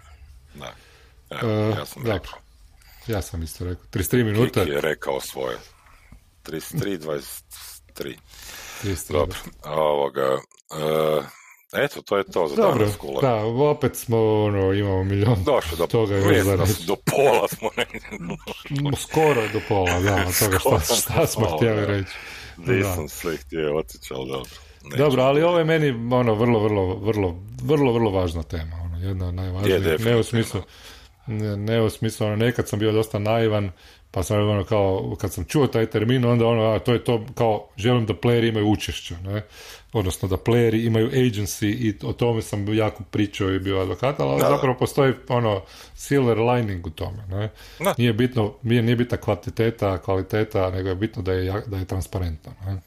Da. 0.53 0.73
Evo, 1.29 1.69
uh, 1.69 1.77
ja 1.77 1.85
sam 1.85 2.03
dobro. 2.03 2.13
rekao. 2.13 2.39
Ja 3.07 3.21
sam 3.21 3.43
isto 3.43 3.65
rekao. 3.65 3.85
33 3.93 4.23
minuta. 4.23 4.59
Kiki 4.59 4.71
je 4.71 4.81
rekao 4.81 5.21
svoje. 5.21 5.57
33, 6.43 6.99
23. 7.95 8.15
33. 8.83 9.11
Dobro. 9.11 9.37
Ovoga, 9.63 10.33
uh, 10.33 11.25
eto, 11.73 12.01
to 12.01 12.17
je 12.17 12.23
to 12.23 12.47
za 12.47 12.55
Dobro, 12.55 12.79
danas 12.79 12.95
kula. 12.95 13.21
Da, 13.21 13.35
opet 13.45 13.95
smo, 13.95 14.43
ono, 14.43 14.73
imamo 14.73 15.03
milion 15.03 15.43
Došli 15.43 15.77
do, 15.77 15.87
toga 15.87 16.15
reći. 16.15 16.85
Do 16.87 16.95
pola 16.95 17.47
smo 17.47 17.69
negdje. 17.77 18.01
Skoro 18.97 19.41
do 19.53 19.61
pola, 19.67 19.99
da, 19.99 20.15
od 20.27 20.39
toga 20.39 20.59
šta, 20.59 20.95
šta 20.95 21.27
smo 21.27 21.57
htjeli 21.57 21.85
reći. 21.85 22.11
Nisam 22.57 23.09
sve 23.09 23.37
htio 23.37 23.77
otići, 23.77 24.13
ali 24.13 24.27
dobro. 24.27 24.49
Neću 24.83 24.97
dobro, 24.97 25.23
ali 25.23 25.43
ovo 25.43 25.57
je 25.57 25.65
meni 25.65 26.15
ono 26.15 26.33
vrlo, 26.33 26.59
vrlo, 26.59 26.95
vrlo, 26.95 27.35
vrlo, 27.63 27.93
vrlo 27.93 28.11
važna 28.11 28.43
tema. 28.43 28.75
Ono, 28.85 28.97
jedna 28.97 29.27
od 29.27 29.33
najvažnijih. 29.33 30.05
Ne 30.05 30.17
u 30.17 30.23
smislu, 30.23 30.61
ne, 31.57 31.81
u 31.81 31.89
smislu, 31.89 32.27
ono, 32.27 32.35
nekad 32.35 32.69
sam 32.69 32.79
bio 32.79 32.91
dosta 32.91 33.19
naivan, 33.19 33.71
pa 34.11 34.23
sam 34.23 34.49
ono 34.49 34.63
kao, 34.63 35.15
kad 35.21 35.33
sam 35.33 35.45
čuo 35.45 35.67
taj 35.67 35.85
termin, 35.85 36.25
onda 36.25 36.47
ono, 36.47 36.63
a, 36.63 36.79
to 36.79 36.93
je 36.93 37.03
to, 37.03 37.25
kao, 37.35 37.67
želim 37.77 38.05
da 38.05 38.13
playeri 38.13 38.49
imaju 38.49 38.67
učešće, 38.67 39.15
ne? 39.23 39.45
Odnosno 39.93 40.27
da 40.27 40.37
playeri 40.37 40.85
imaju 40.85 41.09
agency 41.11 41.65
i 41.65 41.95
o 42.03 42.13
tome 42.13 42.41
sam 42.41 42.73
jako 42.73 43.03
pričao 43.03 43.53
i 43.53 43.59
bio 43.59 43.79
advokat, 43.79 44.19
ali 44.19 44.41
zapravo 44.41 44.77
postoji 44.79 45.13
ono 45.27 45.61
silver 45.93 46.39
lining 46.39 46.87
u 46.87 46.89
tome, 46.89 47.27
ne? 47.27 47.49
Nije 47.97 48.13
bitno, 48.13 48.53
nije, 48.63 48.81
nije 48.81 48.95
bitna 48.95 49.17
kvantiteta, 49.17 49.97
kvaliteta, 49.97 50.69
nego 50.69 50.89
je 50.89 50.95
bitno 50.95 51.21
da 51.21 51.33
je, 51.33 51.63
da 51.67 51.77
je 51.77 51.85
transparentno, 51.85 52.51
ne? 52.65 52.81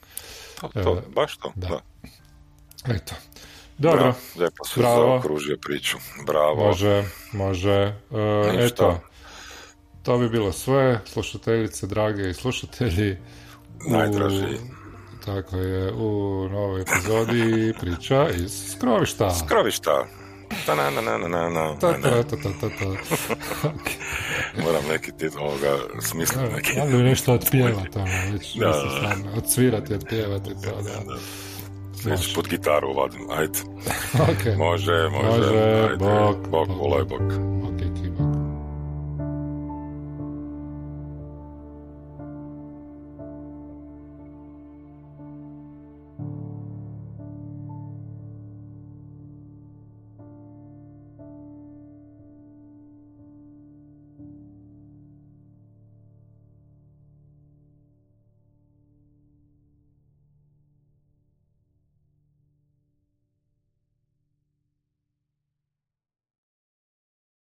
To, 0.83 1.03
baš 1.15 1.37
to, 1.37 1.53
da. 1.55 1.69
da. 1.69 1.81
Eto. 2.95 3.15
Dobro. 3.79 4.15
lijepo 4.37 4.65
se 4.65 4.81
zaokružio 4.81 5.57
priču. 5.67 5.99
Bravo. 6.27 6.67
Može, 6.67 7.05
može. 7.33 7.73
E, 7.73 7.95
eto, 8.59 9.01
to 10.03 10.19
bi 10.19 10.29
bilo 10.29 10.53
sve. 10.53 11.01
Slušateljice, 11.07 11.87
drage 11.87 12.31
i 12.31 12.35
slušatelji. 12.35 13.17
Najdraži. 13.91 14.59
Tako 15.25 15.57
je, 15.57 15.93
u 15.93 16.49
novoj 16.49 16.83
epizodi 16.83 17.75
priča 17.81 18.29
iz 18.29 18.75
Skrovišta. 18.77 19.31
Skrovišta. 19.31 20.07
Ta 20.67 20.75
na 20.75 20.91
na 20.91 21.01
na 21.01 21.19
na 21.19 21.49
na 21.49 21.79
ta 21.79 21.93
ta 21.93 22.23
ta 22.23 22.37
ta 22.61 22.69
ta 22.79 23.71
Moram 24.65 24.85
neki 24.89 25.13
tit 25.13 25.33
ovoga 25.37 25.77
smisliti 26.01 26.55
neki. 26.55 26.75
Da, 26.75 26.85
nešto 26.85 27.33
otpjevati, 27.33 27.99
ono, 27.99 28.33
već 28.33 28.55
da, 28.55 28.67
da. 28.67 29.39
odsvirati, 29.39 29.95
otpjevati, 29.95 30.51
to, 30.51 30.83
da. 30.83 31.05
da. 31.05 31.48
niečo 32.09 32.29
pod 32.35 32.47
gitáru, 32.49 32.89
vadím, 32.97 33.25
hajde. 33.29 33.61
Okay. 34.19 34.55
Môže, 34.57 34.97
môže, 35.13 35.29
môže, 35.29 35.61
hajde, 35.61 36.01
bok, 36.01 36.39
bok, 36.49 36.69
bok, 36.73 37.05
bok. 37.09 37.58